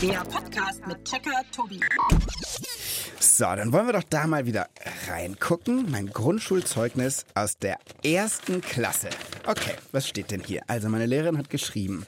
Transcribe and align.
Der 0.00 0.20
Podcast 0.24 0.86
mit 0.86 1.04
Checker 1.04 1.42
Tobi. 1.50 1.80
So, 3.18 3.44
dann 3.44 3.72
wollen 3.72 3.86
wir 3.86 3.94
doch 3.94 4.04
da 4.08 4.26
mal 4.26 4.46
wieder 4.46 4.68
reingucken. 5.08 5.90
Mein 5.90 6.06
Grundschulzeugnis 6.08 7.26
aus 7.34 7.58
der 7.58 7.78
ersten 8.04 8.60
Klasse. 8.60 9.08
Okay, 9.46 9.74
was 9.90 10.06
steht 10.08 10.30
denn 10.30 10.40
hier? 10.40 10.62
Also, 10.68 10.88
meine 10.88 11.06
Lehrerin 11.06 11.36
hat 11.38 11.50
geschrieben. 11.50 12.06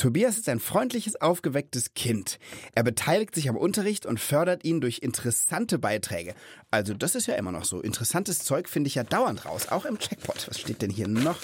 Tobias 0.00 0.38
ist 0.38 0.48
ein 0.48 0.60
freundliches, 0.60 1.20
aufgewecktes 1.20 1.92
Kind. 1.92 2.38
Er 2.74 2.82
beteiligt 2.82 3.34
sich 3.34 3.50
am 3.50 3.56
Unterricht 3.58 4.06
und 4.06 4.18
fördert 4.18 4.64
ihn 4.64 4.80
durch 4.80 5.00
interessante 5.00 5.78
Beiträge. 5.78 6.34
Also 6.70 6.94
das 6.94 7.14
ist 7.14 7.26
ja 7.26 7.34
immer 7.34 7.52
noch 7.52 7.66
so. 7.66 7.82
Interessantes 7.82 8.38
Zeug 8.38 8.70
finde 8.70 8.88
ich 8.88 8.94
ja 8.94 9.04
dauernd 9.04 9.44
raus, 9.44 9.68
auch 9.68 9.84
im 9.84 9.98
Checkpot. 9.98 10.48
Was 10.48 10.58
steht 10.58 10.80
denn 10.80 10.88
hier 10.88 11.06
noch? 11.06 11.38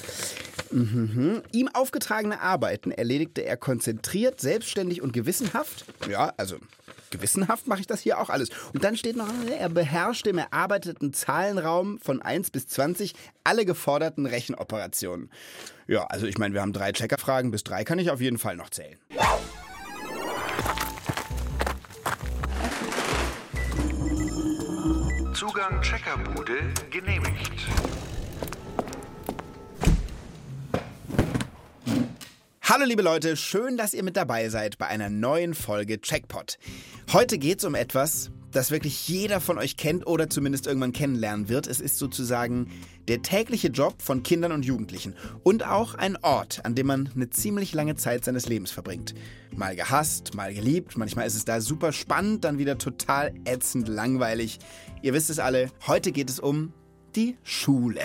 Mhm. 0.70 1.42
Ihm 1.52 1.68
aufgetragene 1.68 2.40
Arbeiten 2.40 2.92
erledigte 2.92 3.44
er 3.44 3.58
konzentriert, 3.58 4.40
selbstständig 4.40 5.02
und 5.02 5.12
gewissenhaft. 5.12 5.84
Ja, 6.08 6.32
also 6.38 6.56
gewissenhaft 7.16 7.66
mache 7.66 7.80
ich 7.80 7.86
das 7.86 8.00
hier 8.00 8.18
auch 8.18 8.30
alles. 8.30 8.50
Und 8.72 8.84
dann 8.84 8.96
steht 8.96 9.16
noch, 9.16 9.28
er 9.58 9.68
beherrschte 9.68 10.30
im 10.30 10.38
erarbeiteten 10.38 11.12
Zahlenraum 11.12 11.98
von 11.98 12.22
1 12.22 12.50
bis 12.50 12.66
20 12.68 13.14
alle 13.44 13.64
geforderten 13.64 14.26
Rechenoperationen. 14.26 15.30
Ja, 15.86 16.04
also 16.04 16.26
ich 16.26 16.38
meine, 16.38 16.54
wir 16.54 16.62
haben 16.62 16.72
drei 16.72 16.92
Checkerfragen, 16.92 17.50
bis 17.50 17.64
drei 17.64 17.84
kann 17.84 17.98
ich 17.98 18.10
auf 18.10 18.20
jeden 18.20 18.38
Fall 18.38 18.56
noch 18.56 18.70
zählen. 18.70 18.98
Zugang 25.32 25.82
Checkerbude 25.82 26.72
genehmigt. 26.90 27.52
Hallo 32.68 32.84
liebe 32.84 33.02
Leute, 33.02 33.36
schön, 33.36 33.76
dass 33.76 33.94
ihr 33.94 34.02
mit 34.02 34.16
dabei 34.16 34.48
seid 34.48 34.76
bei 34.76 34.88
einer 34.88 35.08
neuen 35.08 35.54
Folge 35.54 36.00
Checkpot. 36.00 36.58
Heute 37.12 37.38
geht 37.38 37.60
es 37.60 37.64
um 37.64 37.76
etwas, 37.76 38.32
das 38.50 38.72
wirklich 38.72 39.06
jeder 39.06 39.40
von 39.40 39.56
euch 39.56 39.76
kennt 39.76 40.04
oder 40.04 40.28
zumindest 40.28 40.66
irgendwann 40.66 40.92
kennenlernen 40.92 41.48
wird. 41.48 41.68
Es 41.68 41.80
ist 41.80 41.96
sozusagen 41.96 42.72
der 43.06 43.22
tägliche 43.22 43.68
Job 43.68 44.02
von 44.02 44.24
Kindern 44.24 44.50
und 44.50 44.64
Jugendlichen 44.64 45.14
und 45.44 45.64
auch 45.64 45.94
ein 45.94 46.16
Ort, 46.16 46.64
an 46.64 46.74
dem 46.74 46.88
man 46.88 47.08
eine 47.14 47.30
ziemlich 47.30 47.72
lange 47.72 47.94
Zeit 47.94 48.24
seines 48.24 48.48
Lebens 48.48 48.72
verbringt. 48.72 49.14
Mal 49.52 49.76
gehasst, 49.76 50.34
mal 50.34 50.52
geliebt, 50.52 50.98
manchmal 50.98 51.28
ist 51.28 51.36
es 51.36 51.44
da 51.44 51.60
super 51.60 51.92
spannend, 51.92 52.42
dann 52.42 52.58
wieder 52.58 52.78
total 52.78 53.32
ätzend 53.44 53.86
langweilig. 53.86 54.58
Ihr 55.02 55.14
wisst 55.14 55.30
es 55.30 55.38
alle, 55.38 55.70
heute 55.86 56.10
geht 56.10 56.30
es 56.30 56.40
um 56.40 56.72
die 57.14 57.36
Schule. 57.44 58.02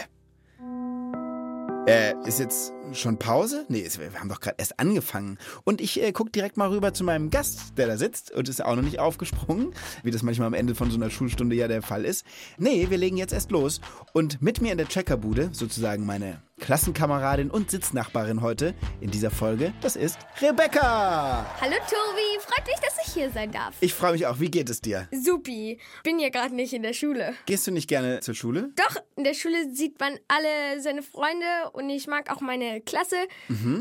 Äh, 1.88 2.14
ist 2.28 2.40
jetzt 2.40 2.74
schon 2.94 3.18
Pause? 3.18 3.66
Nee, 3.70 3.88
wir 3.98 4.20
haben 4.20 4.30
doch 4.30 4.40
gerade 4.40 4.56
erst 4.58 4.80
angefangen. 4.80 5.38
Und 5.64 5.82
ich 5.82 6.02
äh, 6.02 6.12
gucke 6.12 6.32
direkt 6.32 6.58
mal 6.58 6.70
rüber 6.70 6.94
zu 6.94 7.04
meinem 7.04 7.30
Gast, 7.30 7.78
der 7.78 7.88
da 7.88 7.98
sitzt 7.98 8.32
und 8.32 8.50
ist 8.50 8.64
auch 8.64 8.76
noch 8.76 8.84
nicht 8.84 9.00
aufgesprungen, 9.00 9.74
wie 10.04 10.12
das 10.12 10.24
manchmal 10.24 10.48
am 10.48 10.54
Ende 10.54 10.76
von 10.76 10.92
so 10.92 10.98
einer 10.98 11.10
Schulstunde 11.10 11.56
ja 11.56 11.68
der 11.68 11.82
Fall 11.82 12.06
ist. 12.06 12.26
Nee, 12.58 12.88
wir 12.90 12.98
legen 12.98 13.18
jetzt 13.18 13.34
erst 13.34 13.52
los. 13.52 13.82
Und 14.14 14.42
mit 14.42 14.62
mir 14.62 14.72
in 14.72 14.78
der 14.78 14.88
Checkerbude, 14.88 15.50
sozusagen 15.54 16.06
meine 16.06 16.42
Klassenkameradin 16.60 17.50
und 17.50 17.72
Sitznachbarin 17.72 18.42
heute 18.42 18.76
in 19.00 19.10
dieser 19.10 19.32
Folge, 19.32 19.74
das 19.82 19.96
ist 19.96 20.20
Rebecca. 20.40 21.46
Hallo 21.60 21.76
Tobi, 21.90 22.40
freut 22.40 22.68
mich, 22.68 22.80
dass 22.82 23.08
ich 23.08 23.14
hier 23.14 23.32
sein 23.32 23.52
darf. 23.52 23.74
Ich 23.80 23.94
freue 23.94 24.12
mich 24.12 24.28
auch. 24.28 24.40
Wie 24.40 24.52
geht 24.52 24.70
es 24.70 24.80
dir? 24.80 25.08
Supi, 25.12 25.80
bin 26.04 26.20
ja 26.20 26.30
gerade 26.30 26.54
nicht 26.54 26.74
in 26.74 26.84
der 26.84 26.94
Schule. 26.94 27.34
Gehst 27.48 27.66
du 27.66 27.72
nicht 27.72 27.88
gerne 27.88 28.20
zur 28.20 28.36
Schule? 28.36 28.70
Doch, 28.76 29.02
in 29.16 29.24
der 29.24 29.34
Schule 29.34 29.74
sieht 29.74 30.00
man 30.00 30.14
alle 30.28 30.82
seine 30.82 31.02
Freunde 31.02 31.46
und 31.74 31.90
ich 31.90 32.06
mag 32.06 32.32
auch 32.32 32.42
meine 32.42 32.71
Klasse. 32.80 33.18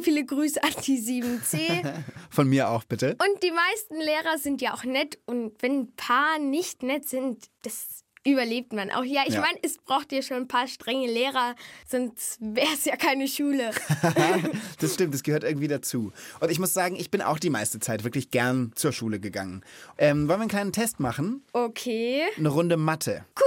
Viele 0.03 0.25
Grüße 0.25 0.63
an 0.63 0.71
die 0.87 0.99
7C. 0.99 1.93
Von 2.31 2.49
mir 2.49 2.69
auch, 2.71 2.85
bitte. 2.85 3.11
und 3.13 3.43
die 3.43 3.53
meisten 3.53 3.97
Lehrer 3.97 4.39
sind 4.39 4.61
ja 4.61 4.75
auch 4.75 4.85
nett 4.85 5.19
und 5.27 5.53
wenn 5.63 5.81
ein 5.81 5.93
paar 5.97 6.39
nicht 6.39 6.83
nett 6.83 7.09
sind, 7.09 7.45
das 7.63 8.05
überlebt 8.27 8.75
man 8.75 8.91
auch. 8.91 9.03
Ja, 9.05 9.23
ich 9.27 9.35
Ja. 9.35 9.41
meine, 9.41 9.59
es 9.63 9.79
braucht 9.79 10.13
ja 10.13 10.21
schon 10.21 10.37
ein 10.39 10.49
paar 10.49 10.67
strenge 10.69 11.07
Lehrer, 11.11 11.55
sonst 11.89 12.37
wäre 12.41 12.69
es 12.75 12.85
ja 12.85 12.97
keine 12.97 13.27
Schule. 13.27 13.71
das 14.79 14.93
stimmt, 14.95 15.15
das 15.15 15.23
gehört 15.23 15.43
irgendwie 15.45 15.69
dazu. 15.69 16.13
Und 16.41 16.51
ich 16.51 16.59
muss 16.59 16.75
sagen, 16.75 16.97
ich 16.97 17.11
bin 17.11 17.23
auch 17.23 17.39
die 17.39 17.49
meiste 17.51 17.81
Zeit 17.81 18.05
wirklich 18.05 18.31
gern 18.31 18.73
zur 18.75 18.93
Schule 18.93 19.21
gegangen. 19.21 19.65
Ähm, 19.97 20.29
wollen 20.29 20.39
wir 20.39 20.43
einen 20.43 20.49
kleinen 20.51 20.73
Test 20.73 21.01
machen? 21.01 21.43
Okay. 21.55 22.25
Eine 22.37 22.51
Runde 22.51 22.77
Mathe. 22.77 23.25
Cool! 23.39 23.47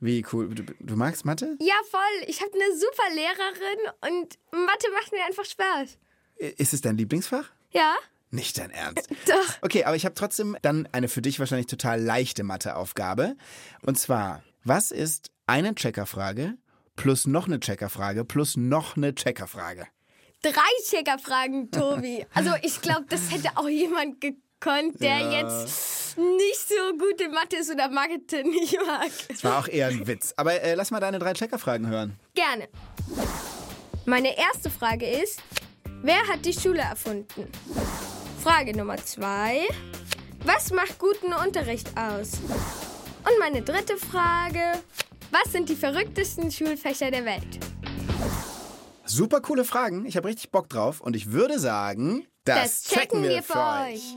Wie 0.00 0.24
cool. 0.32 0.54
Du, 0.54 0.62
du 0.78 0.96
magst 0.96 1.24
Mathe? 1.24 1.56
Ja, 1.60 1.74
voll. 1.90 2.00
Ich 2.26 2.40
habe 2.42 2.52
eine 2.52 2.76
super 2.76 3.14
Lehrerin 3.14 4.18
und 4.20 4.38
Mathe 4.52 4.86
macht 4.92 5.12
mir 5.12 5.24
einfach 5.24 5.44
Spaß. 5.44 5.98
Ist 6.58 6.74
es 6.74 6.80
dein 6.82 6.96
Lieblingsfach? 6.98 7.50
Ja? 7.70 7.94
Nicht 8.30 8.58
dein 8.58 8.70
Ernst. 8.70 9.08
Doch. 9.26 9.54
Okay, 9.62 9.84
aber 9.84 9.96
ich 9.96 10.04
habe 10.04 10.14
trotzdem 10.14 10.56
dann 10.62 10.86
eine 10.92 11.08
für 11.08 11.22
dich 11.22 11.38
wahrscheinlich 11.38 11.66
total 11.68 12.00
leichte 12.02 12.44
Matheaufgabe. 12.44 13.36
Und 13.82 13.98
zwar, 13.98 14.42
was 14.64 14.90
ist 14.90 15.30
eine 15.46 15.74
Checkerfrage 15.74 16.58
plus 16.96 17.26
noch 17.26 17.46
eine 17.46 17.60
Checkerfrage 17.60 18.24
plus 18.24 18.56
noch 18.56 18.96
eine 18.96 19.14
Checkerfrage? 19.14 19.86
Drei 20.42 20.60
Checkerfragen, 20.90 21.70
Tobi. 21.70 22.26
Also 22.34 22.50
ich 22.62 22.80
glaube, 22.82 23.06
das 23.08 23.30
hätte 23.32 23.50
auch 23.56 23.68
jemand 23.68 24.20
gekonnt, 24.20 25.00
der 25.00 25.18
Ja. 25.20 25.40
jetzt 25.40 25.95
nicht 26.16 26.68
so 26.68 26.96
gut 26.98 27.20
in 27.20 27.32
Mathe 27.32 27.56
ist 27.56 27.70
oder 27.70 27.88
Mathe 27.88 28.42
nicht 28.44 28.78
mag. 28.86 29.10
Das 29.28 29.44
war 29.44 29.58
auch 29.58 29.68
eher 29.68 29.88
ein 29.88 30.06
Witz. 30.06 30.32
Aber 30.36 30.60
äh, 30.60 30.74
lass 30.74 30.90
mal 30.90 31.00
deine 31.00 31.18
drei 31.18 31.32
Checkerfragen 31.32 31.88
hören. 31.88 32.18
Gerne. 32.34 32.68
Meine 34.04 34.38
erste 34.38 34.70
Frage 34.70 35.06
ist, 35.06 35.42
wer 36.02 36.26
hat 36.28 36.44
die 36.44 36.52
Schule 36.52 36.80
erfunden? 36.80 37.50
Frage 38.42 38.76
Nummer 38.76 38.96
zwei, 38.98 39.66
was 40.44 40.70
macht 40.70 40.98
guten 40.98 41.32
Unterricht 41.32 41.88
aus? 41.98 42.34
Und 43.24 43.38
meine 43.40 43.62
dritte 43.62 43.96
Frage, 43.96 44.60
was 45.32 45.52
sind 45.52 45.68
die 45.68 45.74
verrücktesten 45.74 46.52
Schulfächer 46.52 47.10
der 47.10 47.24
Welt? 47.24 47.58
Super 49.04 49.40
coole 49.40 49.64
Fragen. 49.64 50.06
Ich 50.06 50.16
habe 50.16 50.28
richtig 50.28 50.50
Bock 50.50 50.68
drauf. 50.68 51.00
Und 51.00 51.16
ich 51.16 51.32
würde 51.32 51.58
sagen, 51.58 52.26
das, 52.44 52.84
checken 52.84 53.22
wir 53.22 53.42
für 53.42 53.58
euch. 53.58 54.16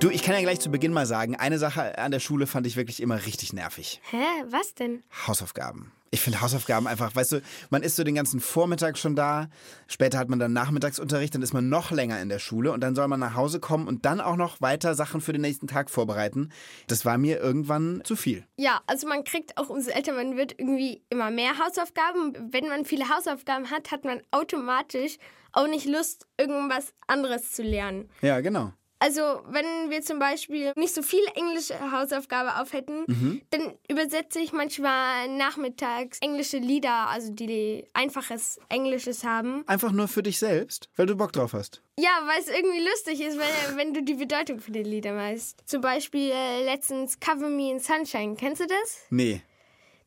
Du, 0.00 0.08
ich 0.08 0.22
kann 0.22 0.34
ja 0.34 0.40
gleich 0.40 0.60
zu 0.60 0.70
Beginn 0.70 0.94
mal 0.94 1.04
sagen, 1.04 1.36
eine 1.36 1.58
Sache 1.58 1.98
an 1.98 2.10
der 2.10 2.20
Schule 2.20 2.46
fand 2.46 2.66
ich 2.66 2.74
wirklich 2.74 3.02
immer 3.02 3.26
richtig 3.26 3.52
nervig. 3.52 4.00
Hä, 4.10 4.24
was 4.46 4.74
denn? 4.74 5.02
Hausaufgaben. 5.26 5.92
Ich 6.10 6.22
finde 6.22 6.40
Hausaufgaben 6.40 6.86
einfach, 6.86 7.14
weißt 7.14 7.32
du, 7.32 7.42
man 7.68 7.82
ist 7.82 7.96
so 7.96 8.02
den 8.02 8.14
ganzen 8.14 8.40
Vormittag 8.40 8.96
schon 8.96 9.14
da, 9.14 9.50
später 9.88 10.18
hat 10.18 10.30
man 10.30 10.38
dann 10.38 10.54
Nachmittagsunterricht, 10.54 11.34
dann 11.34 11.42
ist 11.42 11.52
man 11.52 11.68
noch 11.68 11.90
länger 11.90 12.18
in 12.22 12.30
der 12.30 12.38
Schule 12.38 12.72
und 12.72 12.80
dann 12.80 12.94
soll 12.94 13.08
man 13.08 13.20
nach 13.20 13.34
Hause 13.34 13.60
kommen 13.60 13.86
und 13.86 14.06
dann 14.06 14.22
auch 14.22 14.36
noch 14.36 14.62
weiter 14.62 14.94
Sachen 14.94 15.20
für 15.20 15.34
den 15.34 15.42
nächsten 15.42 15.66
Tag 15.66 15.90
vorbereiten. 15.90 16.50
Das 16.86 17.04
war 17.04 17.18
mir 17.18 17.38
irgendwann 17.38 18.00
zu 18.02 18.16
viel. 18.16 18.46
Ja, 18.56 18.80
also 18.86 19.06
man 19.06 19.22
kriegt 19.24 19.58
auch, 19.58 19.68
umso 19.68 19.90
älter 19.90 20.14
man 20.14 20.34
wird, 20.34 20.54
irgendwie 20.58 21.02
immer 21.10 21.30
mehr 21.30 21.58
Hausaufgaben. 21.58 22.48
Wenn 22.50 22.68
man 22.68 22.86
viele 22.86 23.10
Hausaufgaben 23.14 23.70
hat, 23.70 23.90
hat 23.90 24.06
man 24.06 24.22
automatisch 24.30 25.18
auch 25.52 25.68
nicht 25.68 25.84
Lust, 25.84 26.26
irgendwas 26.38 26.94
anderes 27.06 27.52
zu 27.52 27.62
lernen. 27.62 28.08
Ja, 28.22 28.40
genau. 28.40 28.72
Also, 29.00 29.42
wenn 29.48 29.88
wir 29.88 30.02
zum 30.02 30.18
Beispiel 30.18 30.72
nicht 30.76 30.94
so 30.94 31.02
viel 31.02 31.24
englische 31.34 31.74
Hausaufgabe 31.90 32.60
auf 32.60 32.74
hätten, 32.74 33.42
dann 33.50 33.74
übersetze 33.88 34.40
ich 34.40 34.52
manchmal 34.52 35.28
nachmittags 35.28 36.18
englische 36.20 36.58
Lieder, 36.58 37.08
also 37.08 37.32
die 37.32 37.86
einfaches 37.94 38.60
Englisches 38.68 39.24
haben. 39.24 39.64
Einfach 39.66 39.92
nur 39.92 40.06
für 40.06 40.22
dich 40.22 40.38
selbst, 40.38 40.90
weil 40.96 41.06
du 41.06 41.16
Bock 41.16 41.32
drauf 41.32 41.54
hast. 41.54 41.82
Ja, 41.98 42.10
weil 42.26 42.40
es 42.40 42.48
irgendwie 42.48 42.86
lustig 42.86 43.20
ist, 43.20 43.38
wenn, 43.38 43.76
wenn 43.76 43.94
du 43.94 44.02
die 44.02 44.14
Bedeutung 44.14 44.60
von 44.60 44.72
den 44.72 44.84
Liedern 44.84 45.16
weißt. 45.16 45.62
Zum 45.66 45.80
Beispiel 45.80 46.30
äh, 46.30 46.64
letztens 46.64 47.18
Cover 47.20 47.48
Me 47.48 47.70
in 47.70 47.78
Sunshine. 47.78 48.36
Kennst 48.36 48.60
du 48.60 48.66
das? 48.66 49.00
Nee. 49.10 49.42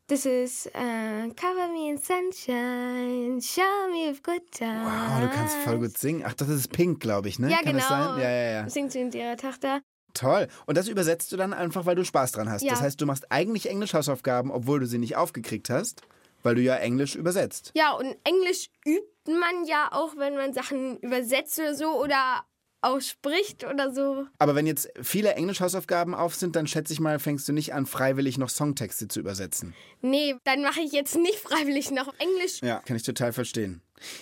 Das 0.07 0.25
ist 0.25 0.65
äh, 0.67 1.29
Cover 1.33 1.69
Me 1.71 1.91
in 1.91 1.97
Sunshine, 1.97 3.41
Show 3.41 3.61
Me 3.89 4.11
with 4.11 4.21
Good 4.21 4.51
Time. 4.51 4.83
Wow, 4.83 5.21
du 5.21 5.29
kannst 5.29 5.55
voll 5.57 5.79
gut 5.79 5.97
singen. 5.97 6.23
Ach, 6.25 6.33
das 6.33 6.49
ist 6.49 6.73
Pink, 6.73 6.99
glaube 6.99 7.29
ich, 7.29 7.39
ne? 7.39 7.49
Ja, 7.49 7.57
Kann 7.57 7.67
genau. 7.67 7.77
das 7.79 7.87
sein? 7.87 8.19
Ja, 8.19 8.29
ja, 8.29 8.51
ja. 8.51 8.69
Singt 8.69 8.91
sie 8.91 9.01
mit 9.01 9.15
ihrer 9.15 9.37
Tochter. 9.37 9.81
Toll. 10.13 10.49
Und 10.65 10.77
das 10.77 10.89
übersetzt 10.89 11.31
du 11.31 11.37
dann 11.37 11.53
einfach, 11.53 11.85
weil 11.85 11.95
du 11.95 12.03
Spaß 12.03 12.33
dran 12.33 12.49
hast. 12.49 12.63
Ja. 12.63 12.71
Das 12.71 12.81
heißt, 12.81 12.99
du 12.99 13.05
machst 13.05 13.31
eigentlich 13.31 13.69
Englisch-Hausaufgaben, 13.69 14.51
obwohl 14.51 14.81
du 14.81 14.87
sie 14.87 14.97
nicht 14.97 15.15
aufgekriegt 15.15 15.69
hast, 15.69 16.01
weil 16.43 16.55
du 16.55 16.61
ja 16.61 16.75
Englisch 16.75 17.15
übersetzt. 17.15 17.71
Ja, 17.73 17.93
und 17.93 18.13
Englisch 18.25 18.69
übt 18.85 19.07
man 19.31 19.63
ja 19.65 19.87
auch, 19.93 20.17
wenn 20.17 20.35
man 20.35 20.51
Sachen 20.53 20.99
übersetzt 20.99 21.57
oder 21.59 21.75
so 21.75 21.97
oder 21.97 22.43
ausspricht 22.83 23.63
oder 23.63 23.93
so. 23.93 24.25
Aber 24.39 24.55
wenn 24.55 24.67
jetzt 24.67 24.89
viele 25.01 25.33
Englisch-Hausaufgaben 25.33 26.13
auf 26.13 26.35
sind, 26.35 26.55
dann 26.55 26.67
schätze 26.67 26.93
ich 26.93 26.99
mal, 26.99 27.19
fängst 27.19 27.47
du 27.47 27.53
nicht 27.53 27.73
an, 27.73 27.85
freiwillig 27.85 28.37
noch 28.37 28.49
Songtexte 28.49 29.07
zu 29.07 29.19
übersetzen. 29.19 29.73
Nee, 30.01 30.35
dann 30.43 30.61
mache 30.61 30.81
ich 30.81 30.91
jetzt 30.91 31.15
nicht 31.15 31.39
freiwillig 31.39 31.91
noch 31.91 32.13
Englisch. 32.19 32.61
Ja, 32.61 32.79
kann 32.79 32.95
ich 32.95 33.03
total 33.03 33.33
verstehen. 33.33 33.81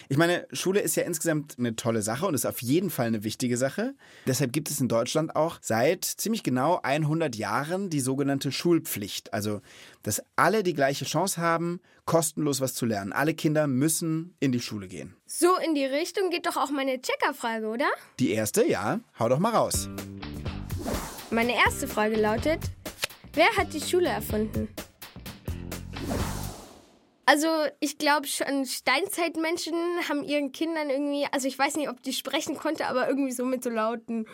Ich 0.10 0.18
meine, 0.18 0.48
Schule 0.52 0.80
ist 0.80 0.96
ja 0.96 1.04
insgesamt 1.04 1.56
eine 1.58 1.76
tolle 1.76 2.02
Sache 2.02 2.26
und 2.26 2.34
ist 2.34 2.46
auf 2.46 2.62
jeden 2.62 2.90
Fall 2.90 3.08
eine 3.08 3.24
wichtige 3.24 3.58
Sache. 3.58 3.96
Deshalb 4.28 4.54
gibt 4.54 4.70
es 4.70 4.80
in 4.80 4.88
Deutschland 4.88 5.36
auch 5.36 5.60
seit 5.62 6.06
ziemlich 6.06 6.44
genau 6.44 6.80
100 6.82 7.36
Jahren 7.36 7.90
die 7.90 8.00
sogenannte 8.00 8.52
Schulpflicht. 8.52 9.34
Also, 9.34 9.62
dass 10.04 10.22
alle 10.36 10.64
die 10.64 10.74
gleiche 10.74 11.06
Chance 11.06 11.42
haben, 11.42 11.80
kostenlos 12.06 12.62
was 12.62 12.74
zu 12.74 12.86
lernen. 12.86 13.14
Alle 13.14 13.34
Kinder 13.34 13.68
müssen 13.68 14.36
in 14.40 14.52
die 14.52 14.60
Schule 14.60 14.88
gehen. 14.88 15.16
So 15.26 15.58
in 15.58 15.76
die 15.76 15.86
Richtung 15.86 16.30
geht 16.30 16.46
doch 16.46 16.58
auch 16.58 16.72
meine 16.72 17.02
Checkerfrage, 17.02 17.68
oder? 17.68 17.88
Die 18.20 18.32
erste, 18.32 18.66
ja, 18.68 19.00
hau 19.20 19.30
doch 19.30 19.40
mal 19.40 19.54
raus. 19.54 19.90
Meine 21.30 21.56
erste 21.56 21.88
Frage 21.88 22.18
lautet, 22.18 22.60
wer 23.34 23.50
hat 23.56 23.74
die 23.74 23.80
Schule 23.80 24.10
erfunden? 24.10 24.68
Also 27.26 27.48
ich 27.80 27.98
glaube 27.98 28.28
schon, 28.28 28.66
Steinzeitmenschen 28.66 29.74
haben 30.10 30.24
ihren 30.24 30.52
Kindern 30.52 30.90
irgendwie, 30.90 31.26
also 31.32 31.48
ich 31.48 31.58
weiß 31.58 31.76
nicht, 31.76 31.90
ob 31.90 32.02
die 32.02 32.14
sprechen 32.14 32.58
konnte, 32.58 32.88
aber 32.88 33.08
irgendwie 33.08 33.32
so 33.32 33.46
mit 33.46 33.64
so 33.64 33.70
lauten. 33.70 34.26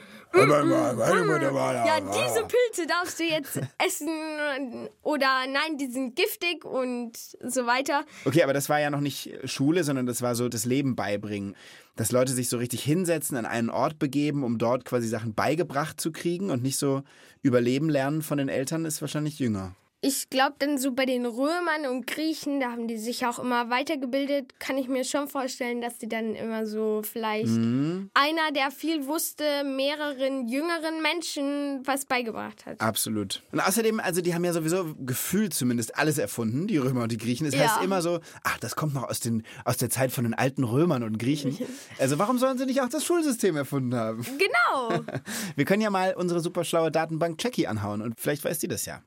Ja, 1.86 2.00
diese 2.00 2.46
Pilze 2.46 2.88
darfst 2.88 3.20
du 3.20 3.24
jetzt 3.24 3.60
essen 3.86 4.90
oder 5.04 5.46
nein, 5.48 5.78
die 5.78 5.88
sind 5.88 6.16
giftig 6.16 6.64
und 6.66 7.18
so 7.18 7.66
weiter. 7.66 8.06
Okay, 8.26 8.44
aber 8.44 8.54
das 8.54 8.70
war 8.70 8.80
ja 8.80 8.90
noch 8.90 9.02
nicht 9.02 9.32
Schule, 9.44 9.84
sondern 9.84 10.06
das 10.06 10.22
war 10.22 10.36
so 10.36 10.48
das 10.50 10.66
Leben 10.66 10.96
beibringen. 10.96 11.56
Dass 11.96 12.12
Leute 12.12 12.32
sich 12.32 12.48
so 12.48 12.58
richtig 12.58 12.84
hinsetzen, 12.84 13.38
an 13.38 13.46
einen 13.46 13.70
Ort 13.70 14.00
begeben, 14.00 14.44
um 14.44 14.60
dort 14.60 14.86
quasi 14.86 15.08
Sachen 15.08 15.34
beigebracht 15.34 16.00
zu 16.00 16.12
kriegen 16.12 16.52
und 16.52 16.62
nicht 16.62 16.78
so 16.78 17.02
überleben 17.42 17.90
lernen 17.90 18.22
von 18.22 18.38
den 18.38 18.50
Eltern, 18.50 18.86
ist 18.86 19.02
wahrscheinlich 19.02 19.40
jünger. 19.40 19.76
Ich 20.00 20.30
glaube, 20.30 20.56
dann 20.60 20.78
so 20.78 20.92
bei 20.92 21.06
den 21.08 21.26
Römern 21.26 21.88
und 21.90 22.06
Griechen, 22.06 22.60
da 22.60 22.72
haben 22.72 22.88
die 22.88 22.98
sich 22.98 23.26
auch 23.26 23.40
immer 23.40 23.72
weitergebildet, 23.72 24.60
kann 24.60 24.78
ich 24.78 24.88
mir 24.88 25.04
schon 25.04 25.28
vorstellen, 25.28 25.82
dass 25.82 25.98
die 25.98 26.08
dann 26.08 26.36
immer 26.36 26.68
so 26.68 27.02
vielleicht 27.04 27.48
Mhm. 27.48 28.12
einer, 28.14 28.52
der 28.54 28.70
viel 28.70 29.08
wusste, 29.08 29.64
mehreren 29.64 30.48
jüngeren 30.48 31.02
Menschen 31.02 31.82
was 31.84 32.06
beigebracht 32.06 32.68
hat. 32.68 32.80
Absolut. 32.80 33.42
Und 33.52 33.60
außerdem, 33.60 34.00
also 34.00 34.22
die 34.22 34.36
haben 34.36 34.46
ja 34.46 34.54
sowieso 34.54 34.94
gefühlt 35.00 35.56
zumindest 35.56 35.98
alles 35.98 36.20
erfunden, 36.20 36.68
die 36.68 36.78
Römer 36.78 37.02
und 37.04 37.12
die 37.12 37.18
Griechen. 37.18 37.48
Es 37.48 37.56
Ja. 37.56 37.62
heißt 37.62 37.84
immer 37.84 38.04
so, 38.04 38.20
ach, 38.44 38.60
das 38.60 38.76
kommt 38.76 38.94
noch 38.94 39.10
aus, 39.10 39.20
den, 39.20 39.42
aus 39.66 39.78
der 39.78 39.90
Zeit 39.90 40.12
von 40.12 40.26
den 40.26 40.36
alten 40.36 40.64
Römern 40.64 41.02
und 41.04 41.18
Griechen. 41.18 41.58
Also 42.00 42.20
warum 42.20 42.38
sollen 42.38 42.60
sie 42.60 42.66
nicht 42.68 42.82
auch 42.82 42.90
das 42.90 43.04
Schulsystem 43.04 43.58
erfunden 43.58 43.96
haben? 43.96 44.24
Genau. 44.38 45.02
Wir 45.56 45.66
können 45.66 45.82
ja 45.82 45.90
mal 45.90 46.14
unsere 46.16 46.40
super 46.40 46.64
schlaue 46.64 46.92
Datenbank 46.92 47.44
Jackie 47.44 47.66
anhauen 47.66 48.02
und 48.04 48.20
vielleicht 48.20 48.46
weiß 48.46 48.60
die 48.60 48.68
das 48.68 48.86
ja. 48.86 49.02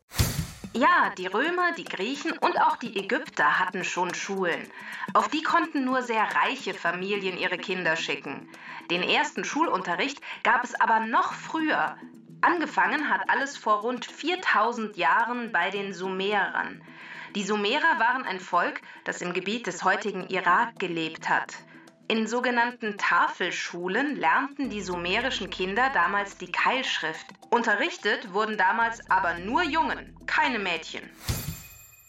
Ja, 0.73 1.11
die 1.19 1.27
Römer, 1.27 1.73
die 1.73 1.85
Griechen 1.85 2.39
und 2.39 2.61
auch 2.61 2.77
die 2.77 2.97
Ägypter 2.97 3.59
hatten 3.59 3.83
schon 3.83 4.15
Schulen. 4.15 4.71
Auf 5.15 5.27
die 5.27 5.43
konnten 5.43 5.85
nur 5.85 6.03
sehr 6.03 6.23
reiche 6.23 6.75
Familien 6.75 7.37
ihre 7.37 7.59
Kinder 7.59 7.97
schicken. 7.97 8.49
Den 8.89 9.03
ersten 9.03 9.43
Schulunterricht 9.43 10.21
gab 10.45 10.63
es 10.63 10.81
aber 10.81 11.01
noch 11.01 11.33
früher. 11.33 11.97
Angefangen 12.41 13.11
hat 13.11 13.29
alles 13.29 13.57
vor 13.57 13.81
rund 13.81 14.07
4000 14.07 14.97
Jahren 14.97 15.51
bei 15.51 15.71
den 15.71 15.93
Sumerern. 15.93 16.81
Die 17.35 17.43
Sumerer 17.43 17.99
waren 17.99 18.25
ein 18.25 18.39
Volk, 18.39 18.81
das 19.03 19.23
im 19.23 19.33
Gebiet 19.33 19.67
des 19.67 19.83
heutigen 19.83 20.29
Irak 20.29 20.79
gelebt 20.79 21.29
hat. 21.29 21.57
In 22.11 22.27
sogenannten 22.27 22.99
Tafelschulen 22.99 24.17
lernten 24.17 24.69
die 24.69 24.83
sumerischen 24.83 25.49
Kinder 25.49 25.91
damals 25.95 26.37
die 26.37 26.51
Keilschrift. 26.51 27.25
Unterrichtet 27.51 28.33
wurden 28.33 28.59
damals 28.59 28.99
aber 29.09 29.39
nur 29.39 29.63
Jungen, 29.63 30.17
keine 30.27 30.59
Mädchen. 30.59 31.03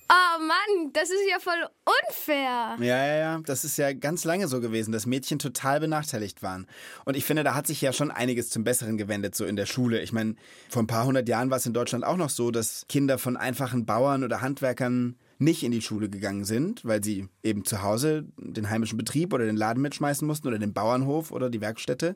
Oh 0.09 0.39
Mann, 0.39 0.91
das 0.93 1.11
ist 1.11 1.29
ja 1.29 1.37
voll 1.37 1.67
unfair. 1.85 2.77
Ja, 2.79 3.05
ja, 3.05 3.15
ja. 3.15 3.39
Das 3.45 3.63
ist 3.63 3.77
ja 3.77 3.93
ganz 3.93 4.23
lange 4.23 4.47
so 4.47 4.59
gewesen, 4.59 4.91
dass 4.91 5.05
Mädchen 5.05 5.37
total 5.37 5.79
benachteiligt 5.79 6.41
waren. 6.41 6.65
Und 7.05 7.15
ich 7.15 7.23
finde, 7.23 7.43
da 7.43 7.53
hat 7.53 7.67
sich 7.67 7.79
ja 7.79 7.93
schon 7.93 8.09
einiges 8.09 8.49
zum 8.49 8.63
Besseren 8.63 8.97
gewendet, 8.97 9.35
so 9.35 9.45
in 9.45 9.55
der 9.55 9.67
Schule. 9.67 10.01
Ich 10.01 10.11
meine, 10.11 10.33
vor 10.67 10.81
ein 10.81 10.87
paar 10.87 11.05
hundert 11.05 11.29
Jahren 11.29 11.51
war 11.51 11.57
es 11.57 11.67
in 11.67 11.73
Deutschland 11.73 12.05
auch 12.05 12.17
noch 12.17 12.31
so, 12.31 12.49
dass 12.49 12.87
Kinder 12.89 13.19
von 13.19 13.37
einfachen 13.37 13.85
Bauern 13.85 14.23
oder 14.23 14.41
Handwerkern 14.41 15.15
nicht 15.41 15.63
in 15.63 15.71
die 15.71 15.81
Schule 15.81 16.09
gegangen 16.09 16.45
sind, 16.45 16.85
weil 16.85 17.03
sie 17.03 17.27
eben 17.43 17.65
zu 17.65 17.81
Hause 17.81 18.25
den 18.37 18.69
heimischen 18.69 18.97
Betrieb 18.97 19.33
oder 19.33 19.45
den 19.45 19.57
Laden 19.57 19.81
mitschmeißen 19.81 20.25
mussten 20.25 20.47
oder 20.47 20.59
den 20.59 20.73
Bauernhof 20.73 21.31
oder 21.31 21.49
die 21.49 21.61
Werkstätte. 21.61 22.15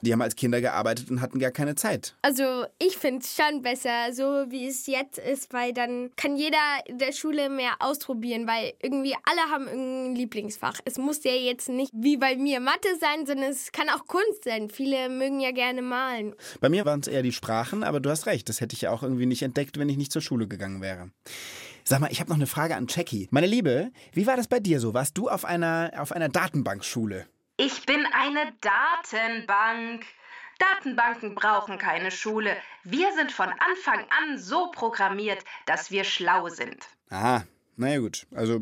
Die 0.00 0.12
haben 0.12 0.22
als 0.22 0.34
Kinder 0.34 0.60
gearbeitet 0.60 1.10
und 1.10 1.20
hatten 1.20 1.38
gar 1.38 1.50
keine 1.50 1.74
Zeit. 1.74 2.16
Also 2.22 2.64
ich 2.78 2.96
finde 2.96 3.20
es 3.20 3.36
schon 3.36 3.62
besser, 3.62 4.12
so 4.12 4.22
wie 4.50 4.66
es 4.66 4.86
jetzt 4.86 5.18
ist, 5.18 5.52
weil 5.52 5.72
dann 5.72 6.10
kann 6.16 6.36
jeder 6.36 6.58
in 6.86 6.98
der 6.98 7.12
Schule 7.12 7.50
mehr 7.50 7.72
ausprobieren, 7.80 8.46
weil 8.46 8.72
irgendwie 8.82 9.14
alle 9.24 9.50
haben 9.52 9.66
irgendein 9.66 10.16
Lieblingsfach. 10.16 10.80
Es 10.86 10.96
muss 10.96 11.22
ja 11.24 11.32
jetzt 11.32 11.68
nicht 11.68 11.92
wie 11.94 12.16
bei 12.16 12.36
mir 12.36 12.60
Mathe 12.60 12.88
sein, 12.98 13.26
sondern 13.26 13.50
es 13.50 13.72
kann 13.72 13.88
auch 13.90 14.06
Kunst 14.06 14.44
sein. 14.44 14.70
Viele 14.70 15.10
mögen 15.10 15.40
ja 15.40 15.50
gerne 15.50 15.82
malen. 15.82 16.34
Bei 16.60 16.70
mir 16.70 16.86
waren 16.86 17.00
es 17.00 17.08
eher 17.08 17.22
die 17.22 17.32
Sprachen, 17.32 17.84
aber 17.84 18.00
du 18.00 18.08
hast 18.08 18.26
recht, 18.26 18.48
das 18.48 18.60
hätte 18.60 18.74
ich 18.74 18.82
ja 18.82 18.90
auch 18.90 19.02
irgendwie 19.02 19.26
nicht 19.26 19.42
entdeckt, 19.42 19.78
wenn 19.78 19.88
ich 19.90 19.98
nicht 19.98 20.12
zur 20.12 20.22
Schule 20.22 20.48
gegangen 20.48 20.80
wäre. 20.80 21.10
Sag 21.86 22.00
mal, 22.00 22.10
ich 22.10 22.18
habe 22.18 22.30
noch 22.30 22.36
eine 22.36 22.46
Frage 22.46 22.76
an 22.76 22.86
Jackie. 22.88 23.28
Meine 23.30 23.46
Liebe, 23.46 23.92
wie 24.12 24.26
war 24.26 24.38
das 24.38 24.48
bei 24.48 24.58
dir 24.58 24.80
so? 24.80 24.94
Warst 24.94 25.18
du 25.18 25.28
auf 25.28 25.44
einer, 25.44 25.92
auf 25.98 26.12
einer 26.12 26.30
Datenbankschule? 26.30 27.26
Ich 27.58 27.84
bin 27.84 28.06
eine 28.06 28.54
Datenbank. 28.62 30.06
Datenbanken 30.58 31.34
brauchen 31.34 31.76
keine 31.76 32.10
Schule. 32.10 32.56
Wir 32.84 33.12
sind 33.12 33.32
von 33.32 33.48
Anfang 33.48 34.06
an 34.22 34.38
so 34.38 34.70
programmiert, 34.70 35.44
dass 35.66 35.90
wir 35.90 36.04
schlau 36.04 36.48
sind. 36.48 36.86
Aha, 37.10 37.44
naja 37.76 37.98
gut. 37.98 38.26
Also, 38.34 38.60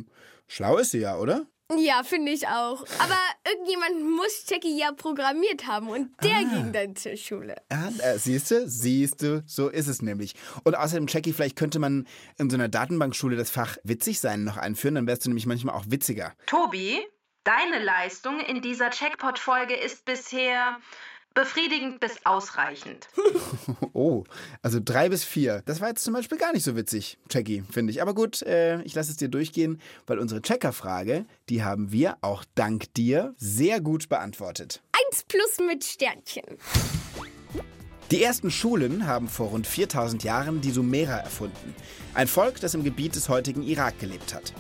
schlau 0.48 0.78
ist 0.78 0.90
sie 0.90 1.00
ja, 1.00 1.16
oder? 1.16 1.46
Ja, 1.78 2.02
finde 2.02 2.32
ich 2.32 2.46
auch. 2.46 2.84
Aber 2.98 3.18
irgendjemand 3.48 4.02
muss 4.04 4.44
Jackie 4.48 4.78
ja 4.78 4.92
programmiert 4.92 5.66
haben 5.66 5.88
und 5.88 6.10
der 6.22 6.38
ging 6.44 6.72
dann 6.72 6.96
zur 6.96 7.16
Schule. 7.16 7.56
Ja, 7.70 7.88
äh, 8.02 8.18
siehst 8.18 8.50
du, 8.50 8.68
siehst 8.68 9.22
du, 9.22 9.42
so 9.46 9.68
ist 9.68 9.88
es 9.88 10.02
nämlich. 10.02 10.34
Und 10.64 10.76
außerdem, 10.76 11.06
Jackie, 11.08 11.32
vielleicht 11.32 11.56
könnte 11.56 11.78
man 11.78 12.06
in 12.38 12.50
so 12.50 12.56
einer 12.56 12.68
Datenbankschule 12.68 13.36
das 13.36 13.50
Fach 13.50 13.76
witzig 13.84 14.20
sein 14.20 14.44
noch 14.44 14.56
einführen, 14.56 14.94
dann 14.94 15.06
wärst 15.06 15.24
du 15.24 15.30
nämlich 15.30 15.46
manchmal 15.46 15.74
auch 15.74 15.84
witziger. 15.88 16.34
Tobi, 16.46 17.00
deine 17.44 17.82
Leistung 17.82 18.40
in 18.40 18.62
dieser 18.62 18.90
Checkpot-Folge 18.90 19.74
ist 19.74 20.04
bisher 20.04 20.78
befriedigend 21.34 22.00
bis 22.00 22.24
ausreichend. 22.24 23.08
Oh, 23.94 24.24
also 24.62 24.80
drei 24.82 25.08
bis 25.10 25.22
vier. 25.22 25.62
Das 25.66 25.80
war 25.80 25.88
jetzt 25.88 26.02
zum 26.02 26.14
Beispiel 26.14 26.38
gar 26.38 26.52
nicht 26.52 26.64
so 26.64 26.76
witzig, 26.76 27.18
Jackie, 27.30 27.62
finde 27.70 27.92
ich. 27.92 28.00
Aber 28.00 28.14
gut, 28.14 28.42
äh, 28.42 28.80
ich 28.82 28.94
lasse 28.94 29.10
es 29.10 29.16
dir 29.18 29.28
durchgehen, 29.28 29.80
weil 30.06 30.18
unsere 30.18 30.40
Checkerfrage, 30.40 31.26
die 31.48 31.62
haben 31.62 31.92
wir 31.92 32.16
auch 32.22 32.44
dank 32.54 32.92
dir 32.94 33.34
sehr 33.36 33.80
gut 33.80 34.08
beantwortet. 34.08 34.82
Eins 34.92 35.24
plus 35.24 35.58
mit 35.66 35.84
Sternchen. 35.84 36.58
Die 38.10 38.22
ersten 38.22 38.50
Schulen 38.50 39.06
haben 39.06 39.28
vor 39.28 39.48
rund 39.48 39.66
4000 39.66 40.24
Jahren 40.24 40.60
die 40.60 40.70
Sumerer 40.70 41.18
erfunden. 41.18 41.74
Ein 42.14 42.28
Volk, 42.28 42.60
das 42.60 42.74
im 42.74 42.84
Gebiet 42.84 43.14
des 43.14 43.28
heutigen 43.28 43.62
Irak 43.62 43.98
gelebt 43.98 44.34
hat. 44.34 44.52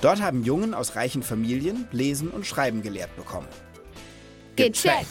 Dort 0.00 0.20
haben 0.20 0.44
Jungen 0.44 0.74
aus 0.74 0.96
reichen 0.96 1.22
Familien 1.22 1.88
Lesen 1.92 2.28
und 2.28 2.46
Schreiben 2.46 2.82
gelehrt 2.82 3.14
bekommen. 3.16 3.48
Gecheckt. 4.56 5.06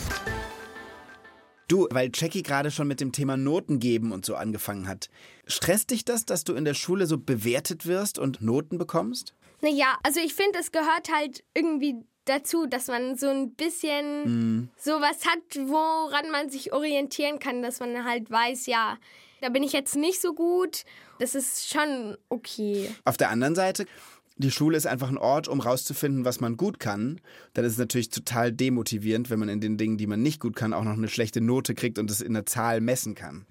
Du, 1.71 1.87
weil 1.89 2.11
Jackie 2.13 2.43
gerade 2.43 2.69
schon 2.69 2.89
mit 2.89 2.99
dem 2.99 3.13
Thema 3.13 3.37
Noten 3.37 3.79
geben 3.79 4.11
und 4.11 4.25
so 4.25 4.35
angefangen 4.35 4.89
hat. 4.89 5.09
Stresst 5.47 5.91
dich 5.91 6.03
das, 6.03 6.25
dass 6.25 6.43
du 6.43 6.53
in 6.53 6.65
der 6.65 6.73
Schule 6.73 7.05
so 7.05 7.17
bewertet 7.17 7.85
wirst 7.85 8.19
und 8.19 8.41
Noten 8.41 8.77
bekommst? 8.77 9.35
Naja, 9.61 9.97
also 10.03 10.19
ich 10.19 10.33
finde, 10.33 10.59
es 10.59 10.73
gehört 10.73 11.09
halt 11.15 11.45
irgendwie 11.53 11.95
dazu, 12.25 12.65
dass 12.65 12.87
man 12.87 13.15
so 13.15 13.29
ein 13.29 13.53
bisschen 13.53 14.69
sowas 14.75 15.25
hat, 15.25 15.65
woran 15.65 16.29
man 16.29 16.49
sich 16.49 16.73
orientieren 16.73 17.39
kann, 17.39 17.61
dass 17.61 17.79
man 17.79 18.03
halt 18.03 18.29
weiß, 18.29 18.65
ja, 18.65 18.97
da 19.39 19.47
bin 19.47 19.63
ich 19.63 19.71
jetzt 19.71 19.95
nicht 19.95 20.19
so 20.19 20.33
gut. 20.33 20.83
Das 21.19 21.35
ist 21.35 21.69
schon 21.71 22.17
okay. 22.27 22.89
Auf 23.05 23.15
der 23.15 23.29
anderen 23.29 23.55
Seite, 23.55 23.85
die 24.41 24.51
Schule 24.51 24.77
ist 24.77 24.87
einfach 24.87 25.09
ein 25.09 25.17
Ort, 25.17 25.47
um 25.47 25.59
rauszufinden, 25.59 26.25
was 26.25 26.39
man 26.39 26.57
gut 26.57 26.79
kann. 26.79 27.21
Dann 27.53 27.65
ist 27.65 27.73
es 27.73 27.77
natürlich 27.77 28.09
total 28.09 28.51
demotivierend, 28.51 29.29
wenn 29.29 29.39
man 29.39 29.49
in 29.49 29.61
den 29.61 29.77
Dingen, 29.77 29.97
die 29.97 30.07
man 30.07 30.21
nicht 30.21 30.39
gut 30.39 30.55
kann, 30.55 30.73
auch 30.73 30.83
noch 30.83 30.93
eine 30.93 31.07
schlechte 31.07 31.41
Note 31.41 31.75
kriegt 31.75 31.97
und 31.97 32.11
es 32.11 32.21
in 32.21 32.33
der 32.33 32.45
Zahl 32.45 32.81
messen 32.81 33.15
kann. 33.15 33.45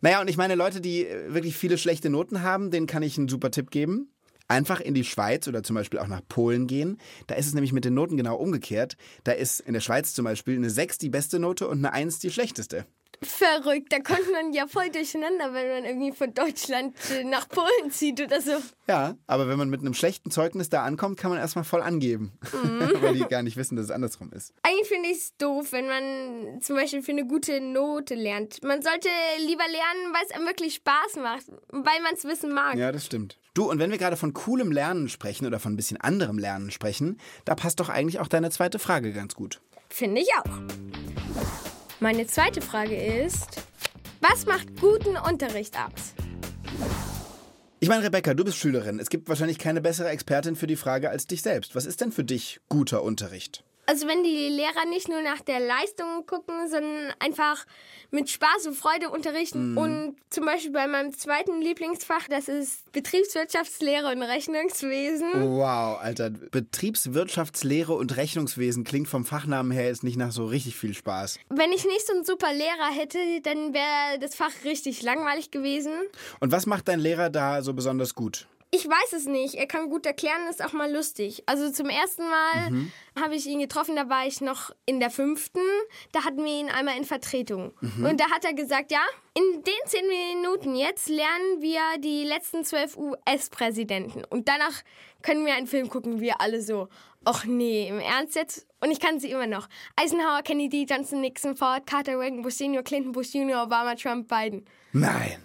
Naja, 0.00 0.20
und 0.20 0.28
ich 0.28 0.36
meine, 0.36 0.56
Leute, 0.56 0.80
die 0.80 1.06
äh, 1.06 1.32
wirklich 1.32 1.56
viele 1.56 1.78
schlechte 1.78 2.10
Noten 2.10 2.42
haben, 2.42 2.70
denen 2.70 2.86
kann 2.86 3.02
ich 3.02 3.16
einen 3.16 3.28
super 3.28 3.50
Tipp 3.50 3.70
geben. 3.70 4.08
Einfach 4.48 4.80
in 4.80 4.94
die 4.94 5.04
Schweiz 5.04 5.46
oder 5.48 5.62
zum 5.62 5.74
Beispiel 5.74 6.00
auch 6.00 6.08
nach 6.08 6.20
Polen 6.28 6.66
gehen. 6.66 6.98
Da 7.28 7.36
ist 7.36 7.46
es 7.46 7.54
nämlich 7.54 7.72
mit 7.72 7.84
den 7.84 7.94
Noten 7.94 8.16
genau 8.16 8.36
umgekehrt. 8.36 8.96
Da 9.24 9.32
ist 9.32 9.60
in 9.60 9.72
der 9.72 9.80
Schweiz 9.80 10.12
zum 10.12 10.24
Beispiel 10.24 10.56
eine 10.56 10.68
6 10.68 10.98
die 10.98 11.08
beste 11.08 11.38
Note 11.38 11.68
und 11.68 11.78
eine 11.78 11.92
1 11.92 12.18
die 12.18 12.30
schlechteste. 12.30 12.84
Verrückt, 13.20 13.92
da 13.92 14.00
kommt 14.00 14.30
man 14.32 14.52
ja 14.52 14.66
voll 14.66 14.88
durcheinander, 14.90 15.52
wenn 15.52 15.68
man 15.68 15.84
irgendwie 15.84 16.12
von 16.12 16.32
Deutschland 16.34 16.96
nach 17.24 17.48
Polen 17.48 17.90
zieht 17.90 18.20
oder 18.20 18.40
so. 18.40 18.52
Ja, 18.88 19.16
aber 19.26 19.48
wenn 19.48 19.58
man 19.58 19.70
mit 19.70 19.80
einem 19.80 19.94
schlechten 19.94 20.30
Zeugnis 20.30 20.70
da 20.70 20.82
ankommt, 20.82 21.18
kann 21.18 21.30
man 21.30 21.38
erstmal 21.38 21.64
voll 21.64 21.82
angeben. 21.82 22.32
Weil 23.00 23.14
die 23.14 23.20
gar 23.20 23.42
nicht 23.42 23.56
wissen, 23.56 23.76
dass 23.76 23.86
es 23.86 23.90
andersrum 23.90 24.32
ist. 24.32 24.52
Eigentlich 24.62 24.88
finde 24.88 25.08
ich 25.10 25.18
es 25.18 25.36
doof, 25.36 25.72
wenn 25.72 25.86
man 25.86 26.60
zum 26.62 26.76
Beispiel 26.76 27.02
für 27.02 27.12
eine 27.12 27.26
gute 27.26 27.60
Note 27.60 28.14
lernt. 28.14 28.62
Man 28.64 28.82
sollte 28.82 29.08
lieber 29.46 29.64
lernen, 29.68 30.14
weil 30.14 30.24
es 30.28 30.34
einem 30.34 30.46
wirklich 30.46 30.74
Spaß 30.74 31.16
macht, 31.16 31.46
weil 31.68 32.02
man 32.02 32.14
es 32.14 32.24
wissen 32.24 32.52
mag. 32.52 32.74
Ja, 32.76 32.90
das 32.90 33.06
stimmt. 33.06 33.38
Du, 33.54 33.70
und 33.70 33.78
wenn 33.78 33.90
wir 33.90 33.98
gerade 33.98 34.16
von 34.16 34.32
coolem 34.32 34.72
Lernen 34.72 35.08
sprechen 35.08 35.46
oder 35.46 35.60
von 35.60 35.74
ein 35.74 35.76
bisschen 35.76 36.00
anderem 36.00 36.38
Lernen 36.38 36.70
sprechen, 36.70 37.18
da 37.44 37.54
passt 37.54 37.80
doch 37.80 37.88
eigentlich 37.88 38.18
auch 38.18 38.28
deine 38.28 38.50
zweite 38.50 38.78
Frage 38.78 39.12
ganz 39.12 39.34
gut. 39.34 39.60
Finde 39.88 40.22
ich 40.22 40.28
auch. 40.34 41.71
Meine 42.02 42.26
zweite 42.26 42.60
Frage 42.60 42.96
ist, 42.96 43.62
was 44.20 44.44
macht 44.44 44.80
guten 44.80 45.16
Unterricht 45.16 45.76
aus? 45.78 46.14
Ich 47.78 47.88
meine, 47.88 48.02
Rebecca, 48.02 48.34
du 48.34 48.42
bist 48.42 48.56
Schülerin. 48.56 48.98
Es 48.98 49.08
gibt 49.08 49.28
wahrscheinlich 49.28 49.60
keine 49.60 49.80
bessere 49.80 50.08
Expertin 50.08 50.56
für 50.56 50.66
die 50.66 50.74
Frage 50.74 51.10
als 51.10 51.28
dich 51.28 51.42
selbst. 51.42 51.76
Was 51.76 51.86
ist 51.86 52.00
denn 52.00 52.10
für 52.10 52.24
dich 52.24 52.60
guter 52.68 53.04
Unterricht? 53.04 53.62
Also 53.86 54.06
wenn 54.06 54.22
die 54.22 54.48
Lehrer 54.48 54.84
nicht 54.88 55.08
nur 55.08 55.22
nach 55.22 55.40
der 55.40 55.58
Leistung 55.58 56.24
gucken, 56.26 56.68
sondern 56.68 57.12
einfach 57.18 57.64
mit 58.10 58.30
Spaß 58.30 58.66
und 58.68 58.74
Freude 58.74 59.10
unterrichten. 59.10 59.76
Und 59.76 60.16
zum 60.30 60.44
Beispiel 60.44 60.70
bei 60.70 60.86
meinem 60.86 61.12
zweiten 61.12 61.60
Lieblingsfach, 61.60 62.28
das 62.28 62.48
ist 62.48 62.90
Betriebswirtschaftslehre 62.92 64.12
und 64.12 64.22
Rechnungswesen. 64.22 65.56
Wow, 65.56 65.98
Alter. 66.00 66.30
Betriebswirtschaftslehre 66.30 67.92
und 67.92 68.16
Rechnungswesen 68.16 68.84
klingt 68.84 69.08
vom 69.08 69.24
Fachnamen 69.24 69.72
her 69.72 69.86
jetzt 69.86 70.04
nicht 70.04 70.16
nach 70.16 70.30
so 70.30 70.46
richtig 70.46 70.76
viel 70.76 70.94
Spaß. 70.94 71.38
Wenn 71.48 71.72
ich 71.72 71.84
nicht 71.84 72.06
so 72.06 72.12
einen 72.12 72.24
super 72.24 72.52
Lehrer 72.52 72.90
hätte, 72.94 73.18
dann 73.42 73.74
wäre 73.74 74.18
das 74.20 74.34
Fach 74.34 74.52
richtig 74.64 75.02
langweilig 75.02 75.50
gewesen. 75.50 75.92
Und 76.38 76.52
was 76.52 76.66
macht 76.66 76.88
dein 76.88 77.00
Lehrer 77.00 77.30
da 77.30 77.62
so 77.62 77.72
besonders 77.72 78.14
gut? 78.14 78.46
Ich 78.74 78.88
weiß 78.88 79.12
es 79.12 79.26
nicht. 79.26 79.54
Er 79.56 79.66
kann 79.66 79.90
gut 79.90 80.06
erklären, 80.06 80.46
ist 80.48 80.64
auch 80.64 80.72
mal 80.72 80.90
lustig. 80.90 81.42
Also 81.44 81.70
zum 81.70 81.90
ersten 81.90 82.22
Mal 82.22 82.70
Mhm. 82.70 82.92
habe 83.20 83.34
ich 83.34 83.44
ihn 83.46 83.60
getroffen, 83.60 83.96
da 83.96 84.08
war 84.08 84.26
ich 84.26 84.40
noch 84.40 84.70
in 84.86 84.98
der 84.98 85.10
fünften. 85.10 85.60
Da 86.12 86.24
hatten 86.24 86.42
wir 86.42 86.58
ihn 86.58 86.70
einmal 86.70 86.96
in 86.96 87.04
Vertretung. 87.04 87.74
Mhm. 87.82 88.06
Und 88.06 88.18
da 88.18 88.30
hat 88.30 88.46
er 88.46 88.54
gesagt, 88.54 88.90
ja, 88.90 89.02
in 89.34 89.62
den 89.62 89.74
zehn 89.86 90.06
Minuten 90.08 90.74
jetzt 90.74 91.10
lernen 91.10 91.60
wir 91.60 91.80
die 91.98 92.24
letzten 92.24 92.64
zwölf 92.64 92.96
US-Präsidenten. 92.96 94.24
Und 94.24 94.48
danach 94.48 94.82
können 95.22 95.44
wir 95.44 95.54
einen 95.54 95.66
Film 95.66 95.88
gucken, 95.90 96.20
wir 96.20 96.40
alle 96.40 96.62
so. 96.62 96.88
Och 97.24 97.44
nee, 97.44 97.88
im 97.88 98.00
Ernst 98.00 98.34
jetzt? 98.34 98.66
Und 98.80 98.90
ich 98.90 98.98
kann 98.98 99.20
sie 99.20 99.30
immer 99.30 99.46
noch. 99.46 99.68
Eisenhower, 99.94 100.42
Kennedy, 100.42 100.84
Johnson, 100.88 101.20
Nixon, 101.20 101.56
Ford, 101.56 101.86
Carter, 101.86 102.18
Reagan, 102.18 102.42
Bush 102.42 102.54
Senior, 102.54 102.82
Clinton, 102.82 103.12
Bush 103.12 103.32
Junior, 103.32 103.62
Obama, 103.62 103.94
Trump, 103.94 104.28
Biden. 104.28 104.66
Nein. 104.92 105.36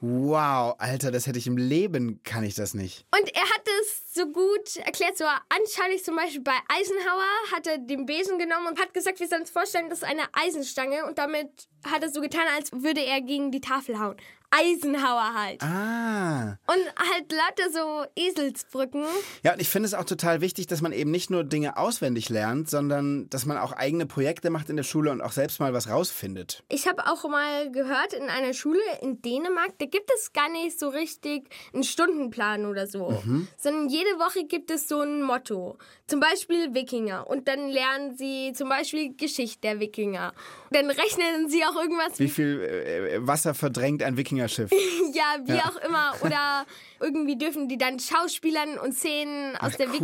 Wow, 0.00 0.74
Alter, 0.78 1.10
das 1.10 1.26
hätte 1.26 1.38
ich 1.38 1.46
im 1.46 1.56
Leben, 1.56 2.20
kann 2.22 2.44
ich 2.44 2.54
das 2.54 2.74
nicht. 2.74 3.06
Und 3.16 3.34
er 3.34 3.42
hat 3.42 3.62
es 3.80 4.14
so 4.14 4.26
gut 4.26 4.76
erklärt, 4.84 5.16
so 5.16 5.24
anschaulich 5.24 6.04
zum 6.04 6.16
Beispiel 6.16 6.42
bei 6.42 6.56
Eisenhower 6.68 7.54
hat 7.54 7.66
er 7.66 7.78
den 7.78 8.04
Besen 8.04 8.38
genommen 8.38 8.66
und 8.68 8.78
hat 8.78 8.92
gesagt, 8.92 9.18
wir 9.20 9.26
sollen 9.26 9.42
uns 9.42 9.50
vorstellen, 9.50 9.88
das 9.88 10.00
ist 10.00 10.08
eine 10.08 10.24
Eisenstange 10.32 11.06
und 11.06 11.18
damit 11.18 11.48
hat 11.90 12.02
er 12.02 12.10
so 12.10 12.20
getan, 12.20 12.44
als 12.56 12.70
würde 12.72 13.00
er 13.00 13.20
gegen 13.22 13.50
die 13.50 13.60
Tafel 13.60 13.98
hauen. 13.98 14.16
Eisenhower 14.52 15.34
halt. 15.34 15.62
Ah. 15.62 16.58
Und 16.66 17.10
halt 17.10 17.32
lauter 17.32 17.70
so 17.72 18.04
Eselsbrücken. 18.14 19.04
Ja, 19.42 19.54
und 19.54 19.60
ich 19.60 19.68
finde 19.68 19.86
es 19.86 19.94
auch 19.94 20.04
total 20.04 20.40
wichtig, 20.42 20.66
dass 20.66 20.82
man 20.82 20.92
eben 20.92 21.10
nicht 21.10 21.30
nur 21.30 21.42
Dinge 21.42 21.78
auswendig 21.78 22.28
lernt, 22.28 22.68
sondern 22.68 23.28
dass 23.30 23.46
man 23.46 23.56
auch 23.56 23.72
eigene 23.72 24.06
Projekte 24.06 24.50
macht 24.50 24.68
in 24.68 24.76
der 24.76 24.82
Schule 24.82 25.10
und 25.10 25.22
auch 25.22 25.32
selbst 25.32 25.58
mal 25.58 25.72
was 25.72 25.88
rausfindet. 25.88 26.62
Ich 26.68 26.86
habe 26.86 27.06
auch 27.06 27.28
mal 27.28 27.70
gehört, 27.70 28.12
in 28.12 28.28
einer 28.28 28.52
Schule 28.52 28.80
in 29.00 29.22
Dänemark, 29.22 29.78
da 29.78 29.86
gibt 29.86 30.10
es 30.16 30.32
gar 30.32 30.50
nicht 30.50 30.78
so 30.78 30.88
richtig 30.90 31.48
einen 31.72 31.84
Stundenplan 31.84 32.66
oder 32.66 32.86
so, 32.86 33.22
sondern 33.56 33.88
jede 33.88 34.18
Woche 34.18 34.44
gibt 34.44 34.70
es 34.70 34.88
so 34.88 35.00
ein 35.00 35.22
Motto. 35.22 35.78
Zum 36.06 36.20
Beispiel 36.20 36.74
Wikinger. 36.74 37.26
Und 37.26 37.48
dann 37.48 37.68
lernen 37.68 38.16
sie 38.16 38.52
zum 38.54 38.68
Beispiel 38.68 39.14
Geschichte 39.16 39.60
der 39.62 39.80
Wikinger. 39.80 40.34
Dann 40.72 40.90
rechnen 40.90 41.48
sie 41.48 41.64
auch 41.64 41.76
irgendwas 41.76 42.18
Wie 42.18 42.28
viel 42.28 42.60
äh, 42.62 43.26
Wasser 43.26 43.54
verdrängt 43.54 44.02
ein 44.02 44.16
Wikingerschiff? 44.16 44.70
ja, 45.12 45.36
wie 45.44 45.52
Ja. 45.54 45.68
auch 45.70 45.76
immer. 45.86 46.14
Oder 46.22 46.66
irgendwie 47.00 47.36
dürfen 47.36 47.68
die 47.68 47.78
dann 47.78 47.98
Schauspielern 47.98 48.78
und 48.78 48.92
Szenen 48.94 49.56
aus 49.56 49.72
Ach, 49.72 49.76
der 49.76 49.88
cool. 49.88 49.94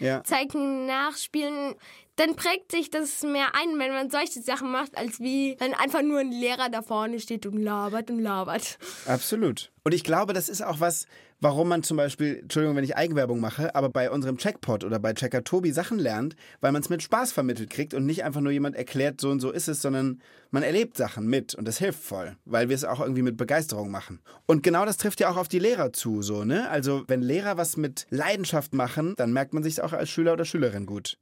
Wikinger-Zeichnung 0.00 0.86
nachspielen. 0.86 1.74
Dann 2.16 2.34
prägt 2.34 2.72
sich 2.72 2.88
das 2.90 3.22
mehr 3.22 3.48
ein, 3.54 3.78
wenn 3.78 3.92
man 3.92 4.08
solche 4.10 4.40
Sachen 4.40 4.70
macht, 4.70 4.96
als 4.96 5.20
wie 5.20 5.54
wenn 5.58 5.74
einfach 5.74 6.00
nur 6.00 6.20
ein 6.20 6.32
Lehrer 6.32 6.70
da 6.70 6.80
vorne 6.80 7.20
steht 7.20 7.44
und 7.44 7.58
labert 7.58 8.10
und 8.10 8.20
labert. 8.20 8.78
Absolut. 9.06 9.70
Und 9.84 9.92
ich 9.92 10.02
glaube, 10.02 10.32
das 10.32 10.48
ist 10.48 10.62
auch 10.62 10.80
was, 10.80 11.06
warum 11.40 11.68
man 11.68 11.82
zum 11.82 11.96
Beispiel, 11.96 12.38
Entschuldigung, 12.40 12.76
wenn 12.76 12.84
ich 12.84 12.96
Eigenwerbung 12.96 13.40
mache, 13.40 13.74
aber 13.74 13.88
bei 13.88 14.10
unserem 14.10 14.38
Checkpot 14.38 14.84
oder 14.84 14.98
bei 14.98 15.12
Checker 15.12 15.44
Tobi 15.44 15.72
Sachen 15.72 15.98
lernt, 15.98 16.36
weil 16.60 16.72
man 16.72 16.82
es 16.82 16.88
mit 16.88 17.02
Spaß 17.02 17.32
vermittelt 17.32 17.70
kriegt 17.70 17.94
und 17.94 18.06
nicht 18.06 18.24
einfach 18.24 18.40
nur 18.40 18.52
jemand 18.52 18.76
erklärt, 18.76 19.20
so 19.20 19.30
und 19.30 19.40
so 19.40 19.50
ist 19.50 19.68
es, 19.68 19.82
sondern 19.82 20.20
man 20.50 20.62
erlebt 20.62 20.96
Sachen 20.96 21.26
mit 21.26 21.54
und 21.54 21.66
das 21.66 21.78
hilft 21.78 22.02
voll, 22.02 22.36
weil 22.44 22.68
wir 22.68 22.76
es 22.76 22.84
auch 22.84 23.00
irgendwie 23.00 23.22
mit 23.22 23.36
Begeisterung 23.36 23.90
machen. 23.90 24.20
Und 24.46 24.62
genau 24.62 24.84
das 24.84 24.96
trifft 24.96 25.20
ja 25.20 25.28
auch 25.28 25.36
auf 25.36 25.48
die 25.48 25.58
Lehrer 25.58 25.92
zu, 25.92 26.22
so, 26.22 26.44
ne? 26.44 26.70
Also, 26.70 27.04
wenn 27.08 27.20
Lehrer 27.20 27.56
was 27.56 27.76
mit 27.76 28.06
Leidenschaft 28.10 28.72
machen, 28.72 29.14
dann 29.16 29.32
merkt 29.32 29.52
man 29.52 29.62
sich 29.62 29.82
auch 29.82 29.92
als 29.92 30.08
Schüler 30.08 30.32
oder 30.32 30.44
Schülerin 30.44 30.86
gut. 30.86 31.18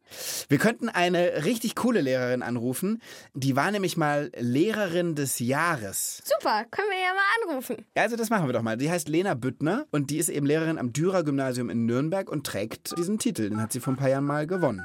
Wir 0.49 0.59
könnten 0.59 0.88
eine 0.88 1.44
richtig 1.44 1.75
coole 1.75 2.00
Lehrerin 2.00 2.42
anrufen, 2.42 3.00
die 3.33 3.56
war 3.56 3.71
nämlich 3.71 3.97
mal 3.97 4.30
Lehrerin 4.38 5.14
des 5.14 5.38
Jahres. 5.38 6.23
Super, 6.25 6.64
können 6.71 6.88
wir 6.90 6.99
ja 6.99 7.14
mal 7.14 7.52
anrufen. 7.52 7.85
Ja, 7.97 8.02
Also 8.02 8.16
das 8.16 8.28
machen 8.30 8.47
wir 8.47 8.52
doch 8.52 8.62
mal. 8.62 8.76
Die 8.76 8.90
heißt 8.90 9.09
Lena 9.09 9.35
Büttner 9.35 9.87
und 9.90 10.03
die 10.11 10.18
ist 10.18 10.28
eben 10.28 10.46
Lehrerin 10.46 10.78
am 10.78 10.92
Dürer 10.92 11.25
Gymnasium 11.25 11.70
in 11.70 11.87
Nürnberg 11.87 12.30
und 12.30 12.46
trägt 12.46 12.96
diesen 12.99 13.18
Titel. 13.18 13.49
Den 13.50 13.61
hat 13.61 13.73
sie 13.73 13.80
vor 13.80 13.92
ein 13.92 13.96
paar 13.96 14.08
Jahren 14.08 14.25
mal 14.25 14.46
gewonnen. 14.46 14.82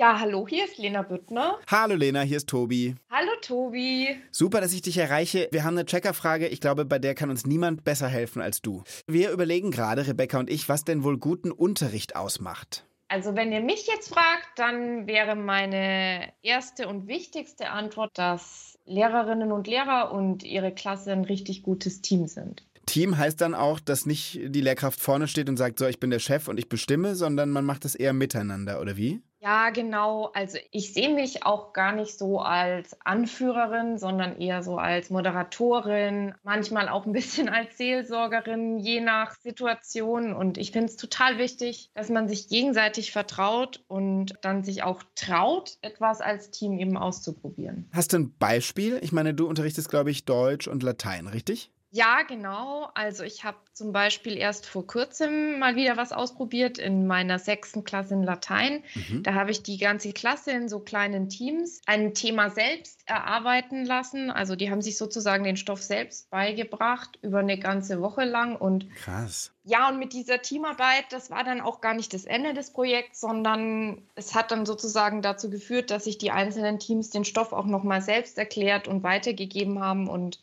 Ja, 0.00 0.18
hallo, 0.18 0.48
hier 0.48 0.64
ist 0.64 0.78
Lena 0.78 1.02
Büttner. 1.02 1.58
Hallo 1.70 1.94
Lena, 1.94 2.22
hier 2.22 2.38
ist 2.38 2.48
Tobi. 2.48 2.94
Hallo 3.10 3.32
Tobi. 3.42 4.16
Super, 4.30 4.62
dass 4.62 4.72
ich 4.72 4.80
dich 4.80 4.96
erreiche. 4.96 5.48
Wir 5.52 5.62
haben 5.62 5.76
eine 5.76 5.84
Checkerfrage. 5.84 6.48
Ich 6.48 6.62
glaube, 6.62 6.86
bei 6.86 6.98
der 6.98 7.14
kann 7.14 7.28
uns 7.28 7.44
niemand 7.44 7.84
besser 7.84 8.08
helfen 8.08 8.40
als 8.40 8.62
du. 8.62 8.82
Wir 9.06 9.30
überlegen 9.30 9.70
gerade, 9.70 10.06
Rebecca 10.06 10.38
und 10.38 10.48
ich, 10.48 10.70
was 10.70 10.84
denn 10.84 11.04
wohl 11.04 11.18
guten 11.18 11.52
Unterricht 11.52 12.16
ausmacht. 12.16 12.86
Also 13.08 13.34
wenn 13.34 13.52
ihr 13.52 13.60
mich 13.60 13.88
jetzt 13.88 14.14
fragt, 14.14 14.48
dann 14.56 15.06
wäre 15.06 15.34
meine 15.34 16.32
erste 16.42 16.88
und 16.88 17.06
wichtigste 17.06 17.68
Antwort, 17.68 18.12
dass 18.14 18.69
Lehrerinnen 18.84 19.52
und 19.52 19.66
Lehrer 19.66 20.12
und 20.12 20.42
ihre 20.42 20.72
Klasse 20.72 21.12
ein 21.12 21.24
richtig 21.24 21.62
gutes 21.62 22.00
Team 22.00 22.26
sind. 22.26 22.64
Team 22.86 23.16
heißt 23.16 23.40
dann 23.40 23.54
auch, 23.54 23.78
dass 23.78 24.06
nicht 24.06 24.40
die 24.46 24.60
Lehrkraft 24.60 25.00
vorne 25.00 25.28
steht 25.28 25.48
und 25.48 25.56
sagt, 25.56 25.78
so, 25.78 25.86
ich 25.86 26.00
bin 26.00 26.10
der 26.10 26.18
Chef 26.18 26.48
und 26.48 26.58
ich 26.58 26.68
bestimme, 26.68 27.14
sondern 27.14 27.50
man 27.50 27.64
macht 27.64 27.84
es 27.84 27.94
eher 27.94 28.12
miteinander, 28.12 28.80
oder 28.80 28.96
wie? 28.96 29.22
Ja, 29.42 29.70
genau. 29.70 30.30
Also 30.34 30.58
ich 30.70 30.92
sehe 30.92 31.14
mich 31.14 31.46
auch 31.46 31.72
gar 31.72 31.92
nicht 31.92 32.18
so 32.18 32.40
als 32.40 32.94
Anführerin, 33.00 33.96
sondern 33.96 34.38
eher 34.38 34.62
so 34.62 34.76
als 34.76 35.08
Moderatorin, 35.08 36.34
manchmal 36.42 36.90
auch 36.90 37.06
ein 37.06 37.12
bisschen 37.12 37.48
als 37.48 37.78
Seelsorgerin, 37.78 38.78
je 38.78 39.00
nach 39.00 39.34
Situation. 39.36 40.34
Und 40.34 40.58
ich 40.58 40.72
finde 40.72 40.88
es 40.88 40.96
total 40.96 41.38
wichtig, 41.38 41.90
dass 41.94 42.10
man 42.10 42.28
sich 42.28 42.48
gegenseitig 42.48 43.12
vertraut 43.12 43.82
und 43.88 44.34
dann 44.42 44.62
sich 44.62 44.82
auch 44.82 45.02
traut, 45.14 45.78
etwas 45.80 46.20
als 46.20 46.50
Team 46.50 46.78
eben 46.78 46.98
auszuprobieren. 46.98 47.88
Hast 47.94 48.12
du 48.12 48.18
ein 48.18 48.36
Beispiel? 48.38 48.98
Ich 49.00 49.12
meine, 49.12 49.32
du 49.32 49.46
unterrichtest, 49.46 49.88
glaube 49.88 50.10
ich, 50.10 50.26
Deutsch 50.26 50.68
und 50.68 50.82
Latein, 50.82 51.26
richtig? 51.26 51.72
Ja, 51.92 52.22
genau. 52.22 52.88
Also 52.94 53.24
ich 53.24 53.42
habe 53.42 53.56
zum 53.72 53.92
Beispiel 53.92 54.36
erst 54.36 54.64
vor 54.66 54.86
kurzem 54.86 55.58
mal 55.58 55.74
wieder 55.74 55.96
was 55.96 56.12
ausprobiert 56.12 56.78
in 56.78 57.08
meiner 57.08 57.40
sechsten 57.40 57.82
Klasse 57.82 58.14
in 58.14 58.22
Latein. 58.22 58.84
Mhm. 58.94 59.24
Da 59.24 59.34
habe 59.34 59.50
ich 59.50 59.64
die 59.64 59.76
ganze 59.76 60.12
Klasse 60.12 60.52
in 60.52 60.68
so 60.68 60.78
kleinen 60.78 61.28
Teams 61.28 61.80
ein 61.86 62.14
Thema 62.14 62.50
selbst 62.50 63.00
erarbeiten 63.06 63.84
lassen. 63.84 64.30
Also 64.30 64.54
die 64.54 64.70
haben 64.70 64.82
sich 64.82 64.98
sozusagen 64.98 65.42
den 65.42 65.56
Stoff 65.56 65.82
selbst 65.82 66.30
beigebracht 66.30 67.18
über 67.22 67.40
eine 67.40 67.58
ganze 67.58 68.00
Woche 68.00 68.24
lang. 68.24 68.54
Und 68.54 68.88
Krass. 68.94 69.50
ja, 69.64 69.88
und 69.88 69.98
mit 69.98 70.12
dieser 70.12 70.42
Teamarbeit, 70.42 71.06
das 71.10 71.30
war 71.30 71.42
dann 71.42 71.60
auch 71.60 71.80
gar 71.80 71.94
nicht 71.94 72.14
das 72.14 72.24
Ende 72.24 72.54
des 72.54 72.70
Projekts, 72.70 73.20
sondern 73.20 74.00
es 74.14 74.36
hat 74.36 74.52
dann 74.52 74.64
sozusagen 74.64 75.22
dazu 75.22 75.50
geführt, 75.50 75.90
dass 75.90 76.04
sich 76.04 76.18
die 76.18 76.30
einzelnen 76.30 76.78
Teams 76.78 77.10
den 77.10 77.24
Stoff 77.24 77.52
auch 77.52 77.66
nochmal 77.66 78.00
selbst 78.00 78.38
erklärt 78.38 78.86
und 78.86 79.02
weitergegeben 79.02 79.80
haben. 79.80 80.08
Und 80.08 80.38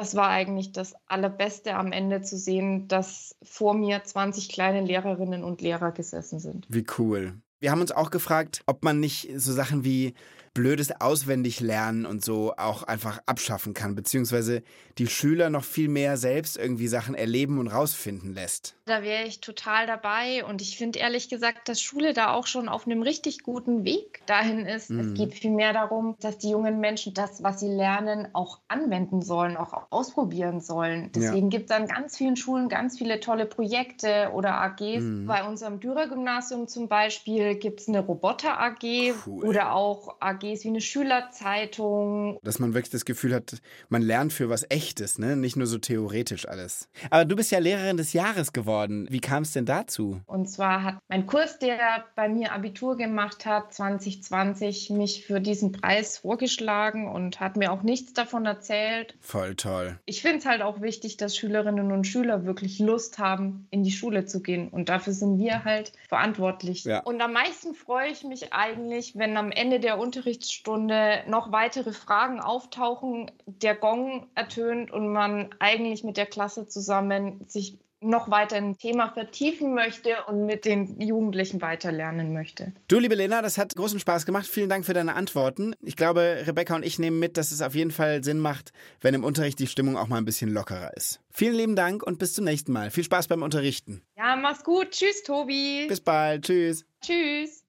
das 0.00 0.14
war 0.14 0.30
eigentlich 0.30 0.72
das 0.72 0.94
Allerbeste 1.08 1.74
am 1.74 1.92
Ende 1.92 2.22
zu 2.22 2.38
sehen, 2.38 2.88
dass 2.88 3.36
vor 3.42 3.74
mir 3.74 4.02
20 4.02 4.48
kleine 4.48 4.80
Lehrerinnen 4.80 5.44
und 5.44 5.60
Lehrer 5.60 5.92
gesessen 5.92 6.40
sind. 6.40 6.66
Wie 6.70 6.86
cool. 6.96 7.34
Wir 7.58 7.70
haben 7.70 7.82
uns 7.82 7.92
auch 7.92 8.10
gefragt, 8.10 8.62
ob 8.64 8.82
man 8.82 8.98
nicht 8.98 9.28
so 9.36 9.52
Sachen 9.52 9.84
wie 9.84 10.14
blödes 10.54 11.00
Auswendiglernen 11.00 12.06
und 12.06 12.24
so 12.24 12.54
auch 12.56 12.82
einfach 12.82 13.20
abschaffen 13.26 13.72
kann, 13.74 13.94
beziehungsweise 13.94 14.62
die 14.98 15.06
Schüler 15.06 15.48
noch 15.48 15.64
viel 15.64 15.88
mehr 15.88 16.16
selbst 16.16 16.58
irgendwie 16.58 16.88
Sachen 16.88 17.14
erleben 17.14 17.58
und 17.58 17.68
rausfinden 17.68 18.34
lässt. 18.34 18.74
Da 18.84 19.02
wäre 19.02 19.24
ich 19.24 19.40
total 19.40 19.86
dabei 19.86 20.44
und 20.44 20.60
ich 20.60 20.76
finde 20.76 20.98
ehrlich 20.98 21.28
gesagt, 21.28 21.68
dass 21.68 21.80
Schule 21.80 22.12
da 22.12 22.32
auch 22.34 22.48
schon 22.48 22.68
auf 22.68 22.86
einem 22.86 23.02
richtig 23.02 23.44
guten 23.44 23.84
Weg 23.84 24.22
dahin 24.26 24.66
ist. 24.66 24.90
Mhm. 24.90 25.00
Es 25.00 25.14
geht 25.14 25.34
vielmehr 25.34 25.72
darum, 25.72 26.16
dass 26.20 26.38
die 26.38 26.50
jungen 26.50 26.80
Menschen 26.80 27.14
das, 27.14 27.42
was 27.42 27.60
sie 27.60 27.68
lernen, 27.68 28.28
auch 28.32 28.58
anwenden 28.66 29.22
sollen, 29.22 29.56
auch 29.56 29.86
ausprobieren 29.90 30.60
sollen. 30.60 31.10
Deswegen 31.14 31.50
gibt 31.50 31.70
es 31.70 31.76
an 31.76 31.86
ganz 31.86 32.16
vielen 32.16 32.36
Schulen 32.36 32.68
ganz 32.68 32.98
viele 32.98 33.20
tolle 33.20 33.46
Projekte 33.46 34.30
oder 34.34 34.60
AGs. 34.60 35.02
Mhm. 35.02 35.26
Bei 35.26 35.46
unserem 35.46 35.78
Dürer-Gymnasium 35.78 36.66
zum 36.66 36.88
Beispiel 36.88 37.54
gibt 37.54 37.80
es 37.80 37.88
eine 37.88 38.00
Roboter-AG 38.00 39.14
Cool. 39.26 39.44
oder 39.44 39.72
auch 39.72 40.16
AGs 40.40 40.64
wie 40.64 40.68
eine 40.68 40.80
Schülerzeitung 40.80 42.38
Dass 42.42 42.58
man 42.58 42.74
wirklich 42.74 42.90
das 42.90 43.04
Gefühl 43.04 43.34
hat, 43.34 43.60
man 43.88 44.02
lernt 44.02 44.32
für 44.32 44.48
was 44.48 44.66
Echtes, 44.68 45.18
ne? 45.18 45.36
Nicht 45.36 45.56
nur 45.56 45.66
so 45.66 45.78
theoretisch 45.78 46.48
alles. 46.48 46.88
Aber 47.10 47.24
du 47.24 47.36
bist 47.36 47.50
ja 47.50 47.58
Lehrerin 47.58 47.96
des 47.96 48.12
Jahres 48.12 48.52
geworden. 48.52 49.06
Wie 49.10 49.20
kam 49.20 49.42
es 49.42 49.52
denn 49.52 49.66
dazu? 49.66 50.20
Und 50.26 50.48
zwar 50.48 50.82
hat 50.82 50.98
mein 51.08 51.26
Kurs, 51.26 51.58
der 51.58 52.04
bei 52.14 52.28
mir 52.28 52.52
Abitur 52.52 52.96
gemacht 52.96 53.46
hat, 53.46 53.74
2020, 53.74 54.90
mich 54.90 55.24
für 55.24 55.40
diesen 55.40 55.72
Preis 55.72 56.18
vorgeschlagen 56.18 57.08
und 57.08 57.40
hat 57.40 57.56
mir 57.56 57.72
auch 57.72 57.82
nichts 57.82 58.12
davon 58.12 58.46
erzählt. 58.46 59.14
Voll 59.20 59.54
toll. 59.54 59.98
Ich 60.06 60.22
finde 60.22 60.38
es 60.38 60.46
halt 60.46 60.62
auch 60.62 60.80
wichtig, 60.80 61.16
dass 61.16 61.36
Schülerinnen 61.36 61.92
und 61.92 62.06
Schüler 62.06 62.44
wirklich 62.44 62.78
Lust 62.78 63.18
haben, 63.18 63.66
in 63.70 63.82
die 63.82 63.90
Schule 63.90 64.26
zu 64.26 64.40
gehen. 64.40 64.68
Und 64.68 64.88
dafür 64.88 65.12
sind 65.12 65.38
wir 65.38 65.64
halt 65.64 65.92
verantwortlich. 66.08 66.84
Ja. 66.84 67.00
Und 67.00 67.20
am 67.20 67.32
meisten 67.32 67.74
freue 67.74 68.10
ich 68.10 68.24
mich 68.24 68.52
eigentlich, 68.52 69.16
wenn 69.16 69.36
am 69.36 69.50
Ende 69.50 69.80
der 69.80 69.98
Unterrichtsstunde 70.30 71.24
noch 71.26 71.52
weitere 71.52 71.92
Fragen 71.92 72.40
auftauchen, 72.40 73.30
der 73.46 73.74
Gong 73.74 74.28
ertönt 74.34 74.90
und 74.90 75.12
man 75.12 75.50
eigentlich 75.58 76.04
mit 76.04 76.16
der 76.16 76.26
Klasse 76.26 76.68
zusammen 76.68 77.44
sich 77.48 77.78
noch 78.02 78.30
weiter 78.30 78.56
ein 78.56 78.78
Thema 78.78 79.12
vertiefen 79.12 79.74
möchte 79.74 80.24
und 80.26 80.46
mit 80.46 80.64
den 80.64 80.98
Jugendlichen 81.02 81.60
weiterlernen 81.60 82.32
möchte. 82.32 82.72
Du, 82.88 82.98
liebe 82.98 83.14
Lena, 83.14 83.42
das 83.42 83.58
hat 83.58 83.76
großen 83.76 84.00
Spaß 84.00 84.24
gemacht. 84.24 84.46
Vielen 84.46 84.70
Dank 84.70 84.86
für 84.86 84.94
deine 84.94 85.14
Antworten. 85.14 85.74
Ich 85.82 85.96
glaube, 85.96 86.44
Rebecca 86.46 86.76
und 86.76 86.82
ich 86.82 86.98
nehmen 86.98 87.18
mit, 87.18 87.36
dass 87.36 87.50
es 87.50 87.60
auf 87.60 87.74
jeden 87.74 87.90
Fall 87.90 88.24
Sinn 88.24 88.38
macht, 88.38 88.72
wenn 89.02 89.12
im 89.12 89.22
Unterricht 89.22 89.58
die 89.58 89.66
Stimmung 89.66 89.98
auch 89.98 90.08
mal 90.08 90.16
ein 90.16 90.24
bisschen 90.24 90.50
lockerer 90.50 90.96
ist. 90.96 91.20
Vielen 91.30 91.54
lieben 91.54 91.76
Dank 91.76 92.02
und 92.02 92.18
bis 92.18 92.32
zum 92.32 92.46
nächsten 92.46 92.72
Mal. 92.72 92.90
Viel 92.90 93.04
Spaß 93.04 93.28
beim 93.28 93.42
Unterrichten. 93.42 94.00
Ja, 94.16 94.34
mach's 94.34 94.64
gut. 94.64 94.92
Tschüss, 94.92 95.22
Tobi. 95.22 95.84
Bis 95.86 96.00
bald. 96.00 96.46
Tschüss. 96.46 96.86
Tschüss. 97.02 97.59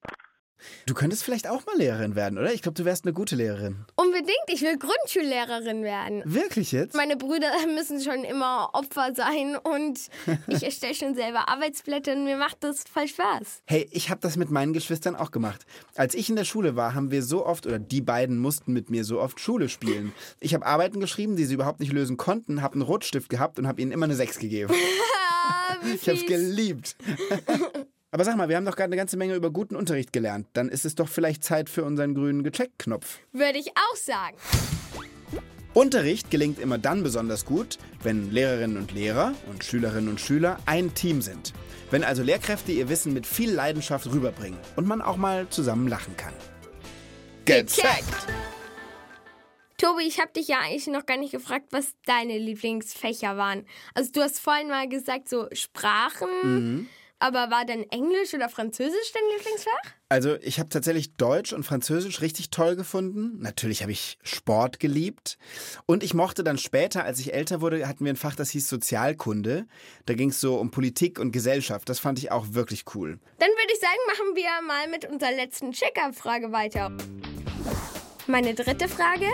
Du 0.85 0.93
könntest 0.93 1.23
vielleicht 1.23 1.47
auch 1.47 1.65
mal 1.65 1.77
Lehrerin 1.77 2.15
werden, 2.15 2.37
oder? 2.37 2.53
Ich 2.53 2.61
glaube, 2.61 2.75
du 2.75 2.85
wärst 2.85 3.05
eine 3.05 3.13
gute 3.13 3.35
Lehrerin. 3.35 3.85
Unbedingt, 3.95 4.31
ich 4.47 4.61
will 4.61 4.77
Grundschullehrerin 4.77 5.83
werden. 5.83 6.21
Wirklich 6.25 6.71
jetzt? 6.71 6.95
Meine 6.95 7.17
Brüder 7.17 7.51
müssen 7.75 8.01
schon 8.01 8.23
immer 8.23 8.69
Opfer 8.73 9.13
sein 9.15 9.55
und 9.57 9.99
ich 10.47 10.63
erstelle 10.63 10.95
schon 10.95 11.15
selber 11.15 11.49
Arbeitsblätter 11.49 12.13
und 12.13 12.25
mir 12.25 12.37
macht 12.37 12.63
das 12.63 12.83
voll 12.91 13.07
Spaß. 13.07 13.61
Hey, 13.65 13.87
ich 13.91 14.09
habe 14.09 14.21
das 14.21 14.35
mit 14.37 14.51
meinen 14.51 14.73
Geschwistern 14.73 15.15
auch 15.15 15.31
gemacht. 15.31 15.65
Als 15.95 16.13
ich 16.15 16.29
in 16.29 16.35
der 16.35 16.45
Schule 16.45 16.75
war, 16.75 16.93
haben 16.93 17.11
wir 17.11 17.23
so 17.23 17.45
oft, 17.45 17.65
oder 17.65 17.79
die 17.79 18.01
beiden 18.01 18.37
mussten 18.37 18.73
mit 18.73 18.89
mir 18.89 19.03
so 19.03 19.19
oft 19.19 19.39
Schule 19.39 19.69
spielen. 19.69 20.13
Ich 20.39 20.53
habe 20.53 20.65
Arbeiten 20.65 20.99
geschrieben, 20.99 21.35
die 21.35 21.45
sie 21.45 21.53
überhaupt 21.55 21.79
nicht 21.79 21.93
lösen 21.93 22.17
konnten, 22.17 22.61
habe 22.61 22.73
einen 22.73 22.81
Rotstift 22.83 23.29
gehabt 23.29 23.59
und 23.59 23.67
habe 23.67 23.81
ihnen 23.81 23.91
immer 23.91 24.05
eine 24.05 24.15
6 24.15 24.39
gegeben. 24.39 24.73
Ich 25.95 26.07
habe 26.07 26.17
es 26.17 26.25
geliebt. 26.27 26.95
Aber 28.13 28.25
sag 28.25 28.35
mal, 28.35 28.49
wir 28.49 28.57
haben 28.57 28.65
doch 28.65 28.75
gerade 28.75 28.89
eine 28.89 28.97
ganze 28.97 29.15
Menge 29.15 29.35
über 29.35 29.51
guten 29.51 29.77
Unterricht 29.77 30.11
gelernt. 30.11 30.47
Dann 30.51 30.67
ist 30.67 30.83
es 30.83 30.95
doch 30.95 31.07
vielleicht 31.07 31.45
Zeit 31.45 31.69
für 31.69 31.85
unseren 31.85 32.13
grünen 32.13 32.43
Gecheckt-Knopf. 32.43 33.19
Würde 33.31 33.57
ich 33.57 33.69
auch 33.69 33.95
sagen. 33.95 34.35
Unterricht 35.73 36.29
gelingt 36.29 36.59
immer 36.59 36.77
dann 36.77 37.03
besonders 37.03 37.45
gut, 37.45 37.77
wenn 38.03 38.29
Lehrerinnen 38.29 38.75
und 38.75 38.91
Lehrer 38.91 39.33
und 39.49 39.63
Schülerinnen 39.63 40.09
und 40.09 40.19
Schüler 40.19 40.57
ein 40.65 40.93
Team 40.93 41.21
sind. 41.21 41.53
Wenn 41.89 42.03
also 42.03 42.21
Lehrkräfte 42.21 42.73
ihr 42.73 42.89
Wissen 42.89 43.13
mit 43.13 43.25
viel 43.25 43.51
Leidenschaft 43.53 44.05
rüberbringen 44.11 44.59
und 44.75 44.85
man 44.87 45.01
auch 45.01 45.15
mal 45.15 45.47
zusammen 45.47 45.87
lachen 45.87 46.17
kann. 46.17 46.33
Gecheckt! 47.45 48.27
Tobi, 49.77 50.03
ich 50.03 50.19
habe 50.19 50.31
dich 50.33 50.49
ja 50.49 50.59
eigentlich 50.59 50.87
noch 50.87 51.05
gar 51.05 51.17
nicht 51.17 51.31
gefragt, 51.31 51.67
was 51.71 51.95
deine 52.05 52.37
Lieblingsfächer 52.37 53.37
waren. 53.37 53.65
Also 53.95 54.11
du 54.11 54.21
hast 54.21 54.39
vorhin 54.39 54.67
mal 54.67 54.89
gesagt, 54.89 55.29
so 55.29 55.47
Sprachen, 55.53 56.27
Mhm. 56.43 56.87
Aber 57.21 57.51
war 57.51 57.65
denn 57.65 57.89
Englisch 57.91 58.33
oder 58.33 58.49
Französisch 58.49 59.11
dein 59.13 59.23
Lieblingsfach? 59.37 59.93
Also 60.09 60.35
ich 60.41 60.59
habe 60.59 60.69
tatsächlich 60.69 61.15
Deutsch 61.15 61.53
und 61.53 61.63
Französisch 61.63 62.21
richtig 62.21 62.49
toll 62.49 62.75
gefunden. 62.75 63.39
Natürlich 63.39 63.83
habe 63.83 63.91
ich 63.91 64.17
Sport 64.23 64.79
geliebt. 64.79 65.37
Und 65.85 66.03
ich 66.03 66.13
mochte 66.13 66.43
dann 66.43 66.57
später, 66.57 67.03
als 67.03 67.19
ich 67.19 67.33
älter 67.33 67.61
wurde, 67.61 67.87
hatten 67.87 68.03
wir 68.03 68.11
ein 68.11 68.17
Fach, 68.17 68.35
das 68.35 68.49
hieß 68.49 68.67
Sozialkunde. 68.67 69.67
Da 70.07 70.13
ging 70.15 70.29
es 70.29 70.41
so 70.41 70.55
um 70.55 70.71
Politik 70.71 71.19
und 71.19 71.31
Gesellschaft. 71.31 71.87
Das 71.89 71.99
fand 71.99 72.17
ich 72.17 72.31
auch 72.31 72.47
wirklich 72.53 72.85
cool. 72.95 73.19
Dann 73.37 73.49
würde 73.49 73.73
ich 73.73 73.79
sagen, 73.79 73.97
machen 74.07 74.35
wir 74.35 74.67
mal 74.67 74.87
mit 74.89 75.05
unserer 75.05 75.31
letzten 75.31 75.71
Check-up-Frage 75.71 76.51
weiter. 76.51 76.91
Meine 78.25 78.55
dritte 78.55 78.87
Frage. 78.87 79.27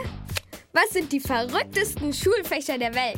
Was 0.73 0.89
sind 0.89 1.11
die 1.11 1.21
verrücktesten 1.21 2.13
Schulfächer 2.13 2.77
der 2.77 2.93
Welt? 2.93 3.17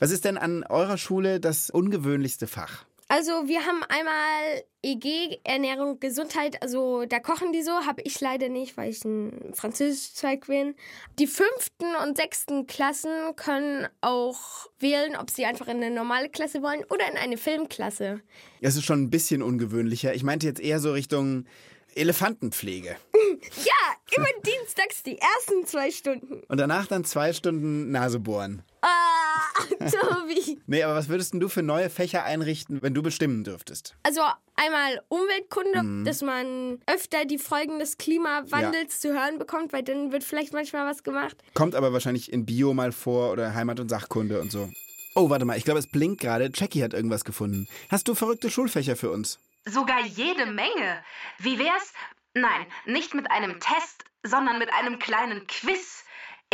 Was 0.00 0.10
ist 0.10 0.24
denn 0.24 0.36
an 0.36 0.64
eurer 0.64 0.98
Schule 0.98 1.38
das 1.38 1.70
ungewöhnlichste 1.70 2.46
Fach? 2.46 2.84
Also 3.14 3.46
wir 3.46 3.64
haben 3.64 3.84
einmal 3.84 4.64
EG, 4.82 5.38
Ernährung, 5.44 6.00
Gesundheit, 6.00 6.60
also 6.60 7.04
da 7.04 7.20
kochen 7.20 7.52
die 7.52 7.62
so, 7.62 7.70
habe 7.70 8.02
ich 8.02 8.20
leider 8.20 8.48
nicht, 8.48 8.76
weil 8.76 8.90
ich 8.90 9.04
ein 9.04 9.52
Französischzweig 9.54 10.48
bin. 10.48 10.74
Die 11.20 11.28
fünften 11.28 11.94
und 12.02 12.16
sechsten 12.16 12.66
Klassen 12.66 13.12
können 13.36 13.86
auch 14.00 14.66
wählen, 14.80 15.14
ob 15.14 15.30
sie 15.30 15.44
einfach 15.44 15.68
in 15.68 15.76
eine 15.76 15.92
normale 15.94 16.28
Klasse 16.28 16.60
wollen 16.60 16.82
oder 16.90 17.08
in 17.08 17.16
eine 17.16 17.36
Filmklasse. 17.36 18.20
Das 18.60 18.74
ist 18.74 18.84
schon 18.84 19.04
ein 19.04 19.10
bisschen 19.10 19.42
ungewöhnlicher. 19.42 20.12
Ich 20.12 20.24
meinte 20.24 20.48
jetzt 20.48 20.60
eher 20.60 20.80
so 20.80 20.90
Richtung 20.90 21.46
Elefantenpflege. 21.94 22.96
Ja, 23.64 24.16
immer 24.16 24.28
dienstags 24.44 25.02
die 25.02 25.18
ersten 25.18 25.66
zwei 25.66 25.90
Stunden. 25.90 26.42
Und 26.48 26.58
danach 26.58 26.86
dann 26.86 27.04
zwei 27.04 27.34
Stunden 27.34 27.90
Nase 27.90 28.18
bohren. 28.18 28.62
Ah, 28.86 29.40
Tobi. 29.90 30.60
Nee, 30.66 30.82
aber 30.82 30.94
was 30.94 31.08
würdest 31.08 31.32
denn 31.32 31.40
du 31.40 31.48
für 31.48 31.62
neue 31.62 31.88
Fächer 31.88 32.24
einrichten, 32.24 32.82
wenn 32.82 32.92
du 32.94 33.02
bestimmen 33.02 33.44
dürftest? 33.44 33.96
Also 34.02 34.20
einmal 34.56 35.00
Umweltkunde, 35.08 35.82
Mhm. 35.82 36.04
dass 36.04 36.20
man 36.22 36.80
öfter 36.86 37.24
die 37.24 37.38
Folgen 37.38 37.78
des 37.78 37.96
Klimawandels 37.96 39.00
zu 39.00 39.12
hören 39.14 39.38
bekommt, 39.38 39.72
weil 39.72 39.82
dann 39.82 40.12
wird 40.12 40.22
vielleicht 40.24 40.52
manchmal 40.52 40.86
was 40.86 41.02
gemacht. 41.02 41.36
Kommt 41.54 41.74
aber 41.74 41.92
wahrscheinlich 41.92 42.32
in 42.32 42.44
Bio 42.44 42.74
mal 42.74 42.92
vor 42.92 43.32
oder 43.32 43.54
Heimat- 43.54 43.80
und 43.80 43.88
Sachkunde 43.88 44.40
und 44.40 44.52
so. 44.52 44.70
Oh, 45.14 45.30
warte 45.30 45.44
mal, 45.44 45.56
ich 45.56 45.64
glaube, 45.64 45.78
es 45.80 45.86
blinkt 45.86 46.20
gerade. 46.20 46.50
Jackie 46.52 46.82
hat 46.82 46.92
irgendwas 46.92 47.24
gefunden. 47.24 47.68
Hast 47.88 48.08
du 48.08 48.14
verrückte 48.14 48.50
Schulfächer 48.50 48.96
für 48.96 49.10
uns? 49.10 49.38
Sogar 49.64 50.04
jede 50.04 50.44
Menge. 50.46 50.98
Wie 51.38 51.58
wär's? 51.58 51.92
Nein, 52.34 52.66
nicht 52.84 53.14
mit 53.14 53.30
einem 53.30 53.60
Test, 53.60 54.04
sondern 54.24 54.58
mit 54.58 54.68
einem 54.74 54.98
kleinen 54.98 55.46
Quiz. 55.46 56.03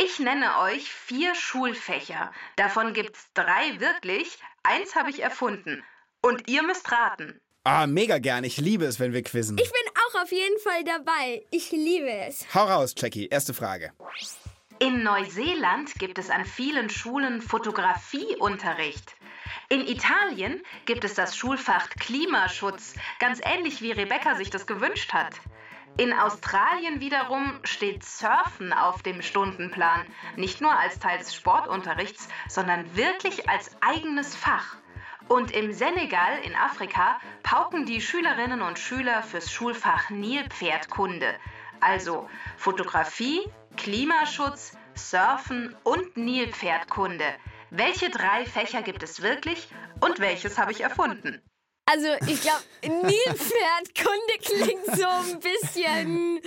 Ich 0.03 0.19
nenne 0.19 0.59
euch 0.61 0.91
vier 0.91 1.35
Schulfächer. 1.35 2.33
Davon 2.57 2.95
gibt's 2.95 3.27
drei 3.35 3.79
wirklich, 3.81 4.39
eins 4.63 4.95
habe 4.95 5.11
ich 5.11 5.23
erfunden. 5.23 5.85
Und 6.23 6.49
ihr 6.49 6.63
müsst 6.63 6.91
raten. 6.91 7.39
Ah, 7.65 7.87
mega 7.87 8.17
gern. 8.17 8.45
Ich 8.45 8.57
liebe 8.57 8.87
es, 8.87 8.99
wenn 8.99 9.13
wir 9.13 9.23
quizzen. 9.23 9.59
Ich 9.59 9.71
bin 9.71 9.93
auch 10.07 10.23
auf 10.23 10.33
jeden 10.33 10.59
Fall 10.61 10.85
dabei. 10.85 11.45
Ich 11.51 11.71
liebe 11.71 12.11
es. 12.11 12.47
Hau 12.55 12.65
raus, 12.65 12.95
Jackie. 12.97 13.27
Erste 13.27 13.53
Frage. 13.53 13.93
In 14.79 15.03
Neuseeland 15.03 15.95
gibt 15.97 16.19
es 16.19 16.31
an 16.31 16.47
vielen 16.47 16.89
Schulen 16.89 17.43
Fotografieunterricht. 17.43 19.17
In 19.69 19.87
Italien 19.87 20.63
gibt 20.87 21.05
es 21.05 21.13
das 21.13 21.37
Schulfach 21.37 21.91
Klimaschutz, 21.91 22.95
ganz 23.19 23.41
ähnlich 23.45 23.83
wie 23.83 23.93
Rebecca 23.93 24.35
sich 24.37 24.49
das 24.49 24.67
gewünscht 24.67 25.13
hat. 25.13 25.35
In 25.97 26.13
Australien 26.13 27.01
wiederum 27.01 27.61
steht 27.65 28.05
Surfen 28.05 28.73
auf 28.73 29.03
dem 29.03 29.23
Stundenplan, 29.23 30.07
nicht 30.37 30.61
nur 30.61 30.73
als 30.73 30.99
Teil 30.99 31.19
des 31.19 31.35
Sportunterrichts, 31.35 32.29
sondern 32.49 32.97
wirklich 32.97 33.49
als 33.49 33.77
eigenes 33.83 34.35
Fach. 34.35 34.77
Und 35.29 35.51
im 35.51 35.73
Senegal 35.73 36.39
in 36.43 36.57
Afrika 36.57 37.21
pauken 37.43 37.87
die 37.87 38.01
Schülerinnen 38.01 38.63
und 38.63 38.79
Schüler 38.79 39.23
fürs 39.23 39.53
Schulfach 39.53 40.11
Nilpferdkunde, 40.11 41.37
also 41.81 42.29
Fotografie, 42.57 43.41
Klimaschutz, 43.77 44.77
Surfen 44.95 45.77
und 45.85 46.17
Nilpferdkunde. 46.17 47.35
Welche 47.71 48.11
drei 48.11 48.45
Fächer 48.45 48.83
gibt 48.83 49.03
es 49.03 49.23
wirklich 49.23 49.69
und 50.01 50.19
welches 50.19 50.59
habe 50.59 50.73
ich 50.73 50.81
erfunden? 50.81 51.41
Also 51.93 52.07
ich 52.31 52.41
glaube, 52.41 52.63
Nilpferdkunde 52.83 54.39
klingt 54.43 54.87
so 54.97 55.07
ein 55.07 55.41
bisschen 55.41 56.41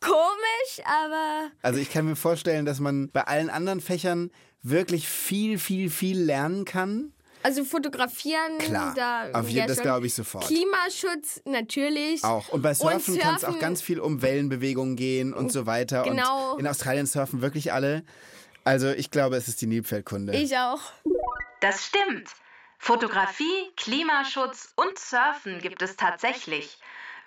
komisch, 0.00 0.84
aber 0.84 1.50
Also 1.62 1.80
ich 1.80 1.90
kann 1.90 2.04
mir 2.04 2.16
vorstellen, 2.16 2.66
dass 2.66 2.80
man 2.80 3.10
bei 3.10 3.22
allen 3.22 3.48
anderen 3.48 3.80
Fächern 3.80 4.30
wirklich 4.62 5.08
viel, 5.08 5.58
viel, 5.58 5.88
viel 5.90 6.20
lernen 6.20 6.64
kann. 6.64 7.12
Also 7.42 7.64
fotografieren, 7.64 8.58
Klar, 8.58 8.94
da 8.94 9.30
auf 9.32 9.48
jeden 9.48 9.58
ja 9.58 9.66
das 9.66 9.80
glaube 9.80 10.06
ich 10.06 10.14
sofort. 10.14 10.46
Klimaschutz 10.46 11.42
natürlich. 11.44 12.24
Auch. 12.24 12.48
Und 12.48 12.62
bei 12.62 12.72
Surfen, 12.72 13.18
kann 13.18 13.36
es 13.36 13.44
auch 13.44 13.58
ganz 13.58 13.82
viel 13.82 14.00
um 14.00 14.22
Wellenbewegungen 14.22 14.96
gehen 14.96 15.34
und 15.34 15.52
so 15.52 15.66
weiter. 15.66 16.04
Genau. 16.04 16.54
Und 16.54 16.60
in 16.60 16.66
Australien 16.66 17.06
surfen 17.06 17.42
wirklich 17.42 17.72
alle. 17.72 18.02
Also 18.64 18.90
ich 18.90 19.10
glaube, 19.10 19.36
es 19.36 19.46
ist 19.48 19.60
die 19.60 19.66
Nilpferdkunde. 19.66 20.34
Ich 20.34 20.56
auch. 20.56 20.80
Das 21.60 21.84
stimmt. 21.84 22.28
Fotografie, 22.78 23.72
Klimaschutz 23.76 24.72
und 24.76 24.98
Surfen 24.98 25.60
gibt 25.60 25.82
es 25.82 25.96
tatsächlich. 25.96 26.78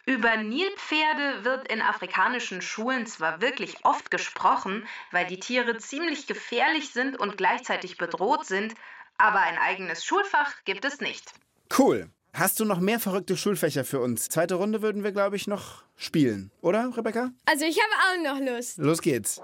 Über 0.06 0.38
Nilpferde 0.38 1.44
wird 1.44 1.68
in 1.68 1.82
afrikanischen 1.82 2.62
Schulen 2.62 3.06
zwar 3.08 3.42
wirklich 3.42 3.84
oft 3.84 4.10
gesprochen, 4.10 4.88
weil 5.12 5.28
die 5.28 5.40
Tiere 5.40 5.78
ziemlich 5.78 6.28
gefährlich 6.28 6.92
sind 6.94 7.20
und 7.20 7.38
gleichzeitig 7.38 7.98
bedroht 7.98 8.46
sind, 8.46 8.74
aber 9.18 9.40
ein 9.40 9.58
eigenes 9.58 10.06
Schulfach 10.06 10.54
gibt 10.64 10.86
es 10.86 11.02
nicht. 11.02 11.34
Cool. 11.78 12.10
Hast 12.34 12.60
du 12.60 12.66
noch 12.66 12.80
mehr 12.80 13.00
verrückte 13.00 13.36
Schulfächer 13.36 13.84
für 13.84 14.00
uns? 14.00 14.30
Zweite 14.30 14.56
Runde 14.56 14.82
würden 14.82 15.04
wir, 15.04 15.12
glaube 15.12 15.36
ich, 15.36 15.48
noch 15.48 15.84
spielen. 15.98 16.52
Oder, 16.62 16.96
Rebecca? 16.96 17.32
Also 17.46 17.66
ich 17.66 17.78
habe 17.78 18.30
auch 18.30 18.34
noch 18.34 18.40
Lust. 18.40 18.78
Los 18.78 19.02
geht's. 19.02 19.42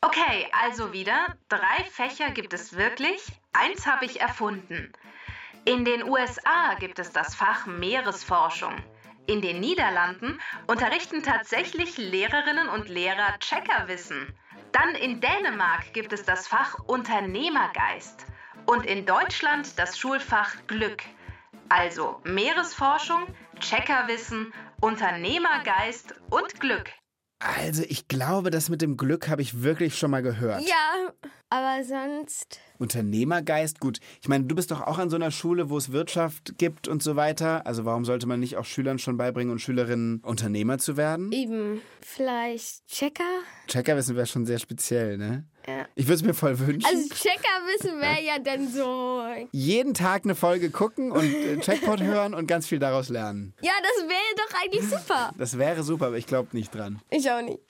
Okay, 0.00 0.48
also 0.64 0.92
wieder. 0.92 1.36
Drei 1.48 1.84
Fächer 1.92 2.30
gibt 2.30 2.54
es 2.54 2.72
wirklich. 2.72 3.20
Eins 3.52 3.86
habe 3.86 4.06
ich 4.06 4.20
erfunden. 4.20 4.92
In 5.64 5.84
den 5.84 6.02
USA 6.02 6.74
gibt 6.80 6.98
es 6.98 7.12
das 7.12 7.36
Fach 7.36 7.66
Meeresforschung. 7.66 8.74
In 9.26 9.40
den 9.40 9.60
Niederlanden 9.60 10.40
unterrichten 10.66 11.22
tatsächlich 11.22 11.96
Lehrerinnen 11.98 12.68
und 12.68 12.88
Lehrer 12.88 13.38
Checkerwissen. 13.38 14.34
Dann 14.72 14.96
in 14.96 15.20
Dänemark 15.20 15.92
gibt 15.92 16.12
es 16.12 16.24
das 16.24 16.48
Fach 16.48 16.80
Unternehmergeist. 16.88 18.26
Und 18.66 18.86
in 18.86 19.06
Deutschland 19.06 19.78
das 19.78 19.96
Schulfach 19.96 20.56
Glück. 20.66 21.04
Also 21.68 22.20
Meeresforschung, 22.24 23.22
Checkerwissen, 23.60 24.52
Unternehmergeist 24.80 26.16
und 26.28 26.58
Glück. 26.58 26.90
Also 27.44 27.82
ich 27.88 28.06
glaube, 28.06 28.50
das 28.50 28.68
mit 28.68 28.82
dem 28.82 28.96
Glück 28.96 29.28
habe 29.28 29.42
ich 29.42 29.62
wirklich 29.62 29.98
schon 29.98 30.10
mal 30.10 30.22
gehört. 30.22 30.62
Ja, 30.62 31.12
aber 31.50 31.84
sonst. 31.84 32.60
Unternehmergeist, 32.78 33.80
gut. 33.80 33.98
Ich 34.20 34.28
meine, 34.28 34.44
du 34.44 34.54
bist 34.54 34.70
doch 34.70 34.80
auch 34.80 34.98
an 34.98 35.10
so 35.10 35.16
einer 35.16 35.30
Schule, 35.30 35.68
wo 35.68 35.76
es 35.76 35.92
Wirtschaft 35.92 36.56
gibt 36.58 36.86
und 36.86 37.02
so 37.02 37.16
weiter. 37.16 37.66
Also 37.66 37.84
warum 37.84 38.04
sollte 38.04 38.26
man 38.26 38.40
nicht 38.40 38.56
auch 38.56 38.64
Schülern 38.64 38.98
schon 38.98 39.16
beibringen 39.16 39.50
und 39.50 39.58
Schülerinnen 39.58 40.20
Unternehmer 40.20 40.78
zu 40.78 40.96
werden? 40.96 41.32
Eben, 41.32 41.80
vielleicht 42.00 42.86
Checker? 42.86 43.24
Checkerwissen 43.66 44.16
wäre 44.16 44.26
schon 44.26 44.46
sehr 44.46 44.58
speziell, 44.58 45.18
ne? 45.18 45.44
Ja. 45.66 45.86
Ich 45.94 46.06
würde 46.06 46.14
es 46.14 46.22
mir 46.22 46.34
voll 46.34 46.58
wünschen. 46.58 46.86
Also 46.86 47.08
Checkerwissen 47.14 48.00
wäre 48.00 48.22
ja 48.22 48.38
dann 48.38 48.68
so. 48.68 49.24
Jeden 49.52 49.94
Tag 49.94 50.24
eine 50.24 50.34
Folge 50.34 50.70
gucken 50.70 51.12
und 51.12 51.24
äh, 51.24 51.58
Checkpot 51.58 52.00
hören 52.00 52.34
und 52.34 52.46
ganz 52.46 52.66
viel 52.66 52.78
daraus 52.78 53.08
lernen. 53.08 53.54
Ja, 53.60 53.72
das 53.82 54.08
wäre 54.08 54.34
doch 54.36 54.60
eigentlich 54.60 54.88
super. 54.88 55.32
Das 55.38 55.58
wäre 55.58 55.82
super, 55.82 56.06
aber 56.06 56.16
ich 56.16 56.26
glaube 56.26 56.48
nicht 56.52 56.74
dran. 56.74 57.00
Ich 57.10 57.30
auch 57.30 57.42
nicht. 57.42 57.60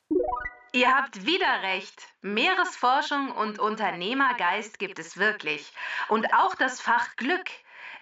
Ihr 0.74 0.94
habt 0.94 1.26
wieder 1.26 1.62
recht. 1.62 2.06
Meeresforschung 2.22 3.30
und 3.30 3.58
Unternehmergeist 3.58 4.78
gibt 4.78 4.98
es 4.98 5.18
wirklich. 5.18 5.70
Und 6.08 6.32
auch 6.32 6.54
das 6.54 6.80
Fach 6.80 7.14
Glück. 7.16 7.44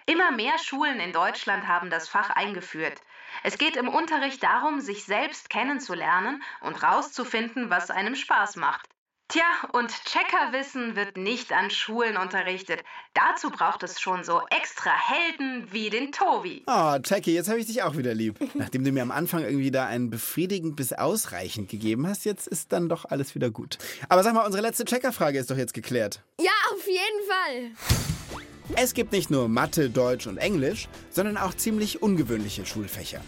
Immer 0.05 0.31
mehr 0.31 0.57
Schulen 0.57 0.99
in 0.99 1.11
Deutschland 1.11 1.67
haben 1.67 1.89
das 1.89 2.07
Fach 2.07 2.29
eingeführt. 2.29 3.01
Es 3.43 3.57
geht 3.57 3.75
im 3.75 3.87
Unterricht 3.87 4.41
darum, 4.43 4.79
sich 4.79 5.03
selbst 5.05 5.49
kennenzulernen 5.49 6.41
und 6.61 6.81
rauszufinden, 6.81 7.69
was 7.69 7.91
einem 7.91 8.15
Spaß 8.15 8.55
macht. 8.55 8.90
Tja, 9.31 9.45
und 9.71 9.89
Checkerwissen 10.03 10.97
wird 10.97 11.15
nicht 11.15 11.53
an 11.53 11.71
Schulen 11.71 12.17
unterrichtet. 12.17 12.83
Dazu 13.13 13.49
braucht 13.49 13.81
es 13.81 14.01
schon 14.01 14.25
so 14.25 14.41
extra 14.49 14.91
Helden 14.91 15.69
wie 15.71 15.89
den 15.89 16.11
Tobi. 16.11 16.63
Oh, 16.67 16.97
Jackie, 17.01 17.33
jetzt 17.33 17.47
habe 17.47 17.57
ich 17.57 17.65
dich 17.65 17.81
auch 17.81 17.95
wieder 17.95 18.13
lieb. 18.13 18.37
Nachdem 18.55 18.83
du 18.83 18.91
mir 18.91 19.01
am 19.01 19.11
Anfang 19.11 19.45
irgendwie 19.45 19.71
da 19.71 19.85
ein 19.85 20.09
befriedigend 20.09 20.75
bis 20.75 20.91
ausreichend 20.91 21.69
gegeben 21.69 22.07
hast, 22.07 22.25
jetzt 22.25 22.45
ist 22.45 22.73
dann 22.73 22.89
doch 22.89 23.05
alles 23.05 23.33
wieder 23.33 23.49
gut. 23.49 23.77
Aber 24.09 24.21
sag 24.21 24.33
mal, 24.33 24.45
unsere 24.45 24.61
letzte 24.61 24.83
Checkerfrage 24.83 25.39
ist 25.39 25.49
doch 25.49 25.55
jetzt 25.55 25.73
geklärt. 25.73 26.21
Ja, 26.41 26.51
auf 26.73 26.85
jeden 26.85 27.71
Fall. 27.79 28.75
Es 28.75 28.93
gibt 28.93 29.13
nicht 29.13 29.31
nur 29.31 29.47
Mathe, 29.47 29.89
Deutsch 29.89 30.27
und 30.27 30.39
Englisch, 30.39 30.89
sondern 31.09 31.37
auch 31.37 31.53
ziemlich 31.53 32.01
ungewöhnliche 32.01 32.65
Schulfächer. 32.65 33.21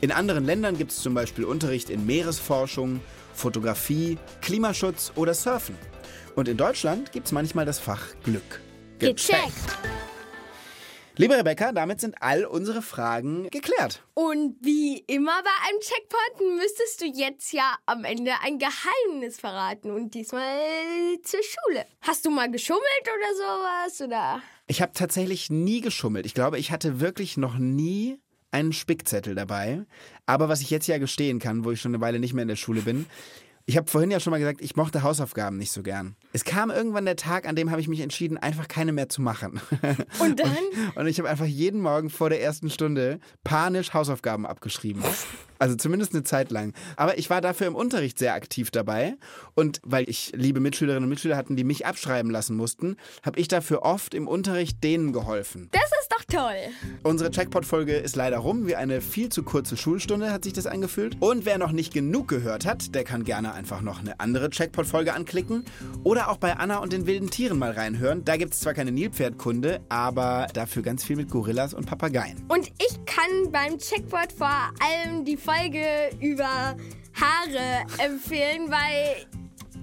In 0.00 0.12
anderen 0.12 0.44
Ländern 0.44 0.78
gibt 0.78 0.92
es 0.92 1.02
zum 1.02 1.14
Beispiel 1.14 1.44
Unterricht 1.44 1.90
in 1.90 2.06
Meeresforschung, 2.06 3.00
Fotografie, 3.38 4.18
Klimaschutz 4.42 5.12
oder 5.14 5.32
Surfen. 5.32 5.78
Und 6.34 6.48
in 6.48 6.56
Deutschland 6.56 7.12
gibt 7.12 7.26
es 7.26 7.32
manchmal 7.32 7.64
das 7.64 7.78
Fach 7.78 8.04
Glück. 8.24 8.60
Gecheckt. 8.98 9.52
Liebe 11.16 11.36
Rebecca, 11.36 11.72
damit 11.72 12.00
sind 12.00 12.14
all 12.20 12.44
unsere 12.44 12.80
Fragen 12.80 13.50
geklärt. 13.50 14.04
Und 14.14 14.56
wie 14.60 14.98
immer 14.98 15.42
bei 15.42 15.68
einem 15.68 15.80
Checkpoint 15.80 16.58
müsstest 16.58 17.00
du 17.00 17.06
jetzt 17.06 17.52
ja 17.52 17.74
am 17.86 18.04
Ende 18.04 18.32
ein 18.44 18.60
Geheimnis 18.60 19.40
verraten 19.40 19.90
und 19.90 20.14
diesmal 20.14 21.20
zur 21.24 21.40
Schule. 21.42 21.86
Hast 22.02 22.24
du 22.24 22.30
mal 22.30 22.48
geschummelt 22.48 22.84
oder 23.02 23.36
sowas 23.36 24.00
oder? 24.00 24.42
Ich 24.68 24.80
habe 24.80 24.92
tatsächlich 24.92 25.50
nie 25.50 25.80
geschummelt. 25.80 26.24
Ich 26.24 26.34
glaube, 26.34 26.58
ich 26.58 26.70
hatte 26.70 27.00
wirklich 27.00 27.36
noch 27.36 27.58
nie 27.58 28.20
einen 28.50 28.72
Spickzettel 28.72 29.34
dabei. 29.34 29.84
Aber 30.26 30.48
was 30.48 30.60
ich 30.60 30.70
jetzt 30.70 30.86
ja 30.86 30.98
gestehen 30.98 31.38
kann, 31.38 31.64
wo 31.64 31.70
ich 31.70 31.80
schon 31.80 31.94
eine 31.94 32.00
Weile 32.00 32.18
nicht 32.18 32.34
mehr 32.34 32.42
in 32.42 32.48
der 32.48 32.56
Schule 32.56 32.82
bin, 32.82 33.06
ich 33.68 33.76
habe 33.76 33.90
vorhin 33.90 34.10
ja 34.10 34.18
schon 34.18 34.30
mal 34.30 34.38
gesagt, 34.38 34.62
ich 34.62 34.76
mochte 34.76 35.02
Hausaufgaben 35.02 35.58
nicht 35.58 35.72
so 35.72 35.82
gern. 35.82 36.16
Es 36.32 36.44
kam 36.44 36.70
irgendwann 36.70 37.04
der 37.04 37.16
Tag, 37.16 37.46
an 37.46 37.54
dem 37.54 37.70
habe 37.70 37.82
ich 37.82 37.88
mich 37.88 38.00
entschieden, 38.00 38.38
einfach 38.38 38.66
keine 38.66 38.92
mehr 38.92 39.10
zu 39.10 39.20
machen. 39.20 39.60
Und 40.20 40.40
dann? 40.40 40.48
Und, 40.94 40.96
und 40.96 41.06
ich 41.06 41.18
habe 41.18 41.28
einfach 41.28 41.44
jeden 41.44 41.82
Morgen 41.82 42.08
vor 42.08 42.30
der 42.30 42.40
ersten 42.42 42.70
Stunde 42.70 43.20
panisch 43.44 43.92
Hausaufgaben 43.92 44.46
abgeschrieben. 44.46 45.02
Also 45.58 45.74
zumindest 45.76 46.14
eine 46.14 46.22
Zeit 46.22 46.50
lang. 46.50 46.72
Aber 46.96 47.18
ich 47.18 47.30
war 47.30 47.40
dafür 47.40 47.66
im 47.66 47.74
Unterricht 47.74 48.18
sehr 48.18 48.34
aktiv 48.34 48.70
dabei. 48.70 49.16
Und 49.54 49.80
weil 49.84 50.08
ich 50.08 50.32
liebe 50.34 50.60
Mitschülerinnen 50.60 51.04
und 51.04 51.10
Mitschüler 51.10 51.36
hatten, 51.36 51.56
die 51.56 51.64
mich 51.64 51.86
abschreiben 51.86 52.30
lassen 52.30 52.56
mussten, 52.56 52.96
habe 53.24 53.40
ich 53.40 53.48
dafür 53.48 53.82
oft 53.82 54.14
im 54.14 54.28
Unterricht 54.28 54.82
denen 54.84 55.12
geholfen. 55.12 55.68
Das 55.72 55.90
ist 56.00 56.12
doch 56.12 56.24
toll. 56.28 56.56
Unsere 57.02 57.30
Checkpot-Folge 57.30 57.96
ist 57.96 58.16
leider 58.16 58.38
rum. 58.38 58.66
Wie 58.66 58.76
eine 58.76 59.00
viel 59.00 59.30
zu 59.30 59.42
kurze 59.42 59.76
Schulstunde 59.76 60.32
hat 60.32 60.44
sich 60.44 60.52
das 60.52 60.66
angefühlt. 60.66 61.16
Und 61.20 61.44
wer 61.44 61.58
noch 61.58 61.72
nicht 61.72 61.92
genug 61.92 62.28
gehört 62.28 62.66
hat, 62.66 62.94
der 62.94 63.04
kann 63.04 63.24
gerne 63.24 63.52
einfach 63.52 63.80
noch 63.80 64.00
eine 64.00 64.20
andere 64.20 64.50
Checkpot-Folge 64.50 65.14
anklicken. 65.14 65.64
Oder 66.04 66.30
auch 66.30 66.36
bei 66.36 66.56
Anna 66.56 66.78
und 66.78 66.92
den 66.92 67.06
wilden 67.06 67.30
Tieren 67.30 67.58
mal 67.58 67.72
reinhören. 67.72 68.24
Da 68.24 68.36
gibt 68.36 68.54
es 68.54 68.60
zwar 68.60 68.74
keine 68.74 68.92
Nilpferdkunde, 68.92 69.80
aber 69.88 70.46
dafür 70.52 70.82
ganz 70.82 71.04
viel 71.04 71.16
mit 71.16 71.30
Gorillas 71.30 71.74
und 71.74 71.86
Papageien. 71.86 72.44
Und 72.48 72.68
ich 72.68 73.04
kann 73.06 73.50
beim 73.50 73.78
Checkpoint 73.78 74.32
vor 74.32 74.48
allem 74.48 75.24
die 75.24 75.36
Folge 75.48 76.10
über 76.20 76.76
Haare 77.14 77.86
empfehlen, 78.04 78.70
weil 78.70 79.24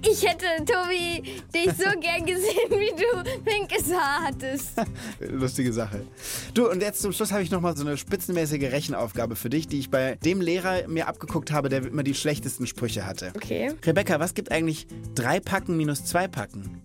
ich 0.08 0.24
hätte, 0.24 0.46
Tobi, 0.64 1.40
dich 1.52 1.72
so 1.76 1.90
gern 2.00 2.24
gesehen, 2.24 2.70
wie 2.70 2.94
du 2.94 3.40
pinkes 3.42 3.92
Haar 3.92 4.26
hattest. 4.26 4.74
Lustige 5.18 5.72
Sache. 5.72 6.06
Du, 6.54 6.70
und 6.70 6.82
jetzt 6.82 7.02
zum 7.02 7.12
Schluss 7.12 7.32
habe 7.32 7.42
ich 7.42 7.50
nochmal 7.50 7.76
so 7.76 7.84
eine 7.84 7.96
spitzenmäßige 7.96 8.70
Rechenaufgabe 8.70 9.34
für 9.34 9.50
dich, 9.50 9.66
die 9.66 9.80
ich 9.80 9.90
bei 9.90 10.14
dem 10.24 10.40
Lehrer 10.40 10.86
mir 10.86 11.08
abgeguckt 11.08 11.50
habe, 11.50 11.68
der 11.68 11.84
immer 11.84 12.04
die 12.04 12.14
schlechtesten 12.14 12.68
Sprüche 12.68 13.04
hatte. 13.04 13.32
Okay. 13.34 13.72
Rebecca, 13.84 14.20
was 14.20 14.34
gibt 14.34 14.52
eigentlich 14.52 14.86
drei 15.16 15.40
Packen 15.40 15.76
minus 15.76 16.04
zwei 16.04 16.28
Packen? 16.28 16.80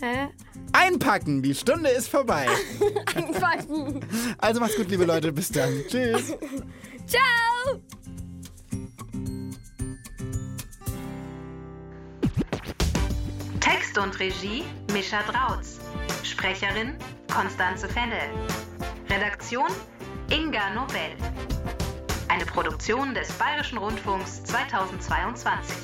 Hä? 0.00 0.28
Einpacken, 0.72 1.42
die 1.42 1.54
Stunde 1.54 1.90
ist 1.90 2.08
vorbei. 2.08 2.46
Einpacken. 3.14 4.00
Also 4.38 4.60
macht's 4.60 4.76
gut, 4.76 4.88
liebe 4.90 5.04
Leute, 5.04 5.32
bis 5.32 5.50
dann. 5.50 5.82
Tschüss. 5.88 6.34
Ciao. 7.06 7.80
Text 13.60 13.98
und 13.98 14.18
Regie 14.18 14.64
Mischa 14.92 15.22
Drautz. 15.22 15.78
Sprecherin 16.22 16.96
Konstanze 17.32 17.88
Fennel. 17.88 18.30
Redaktion 19.08 19.68
Inga 20.30 20.70
Nobel. 20.74 21.16
Eine 22.28 22.44
Produktion 22.44 23.14
des 23.14 23.32
Bayerischen 23.32 23.78
Rundfunks 23.78 24.42
2022. 24.44 25.76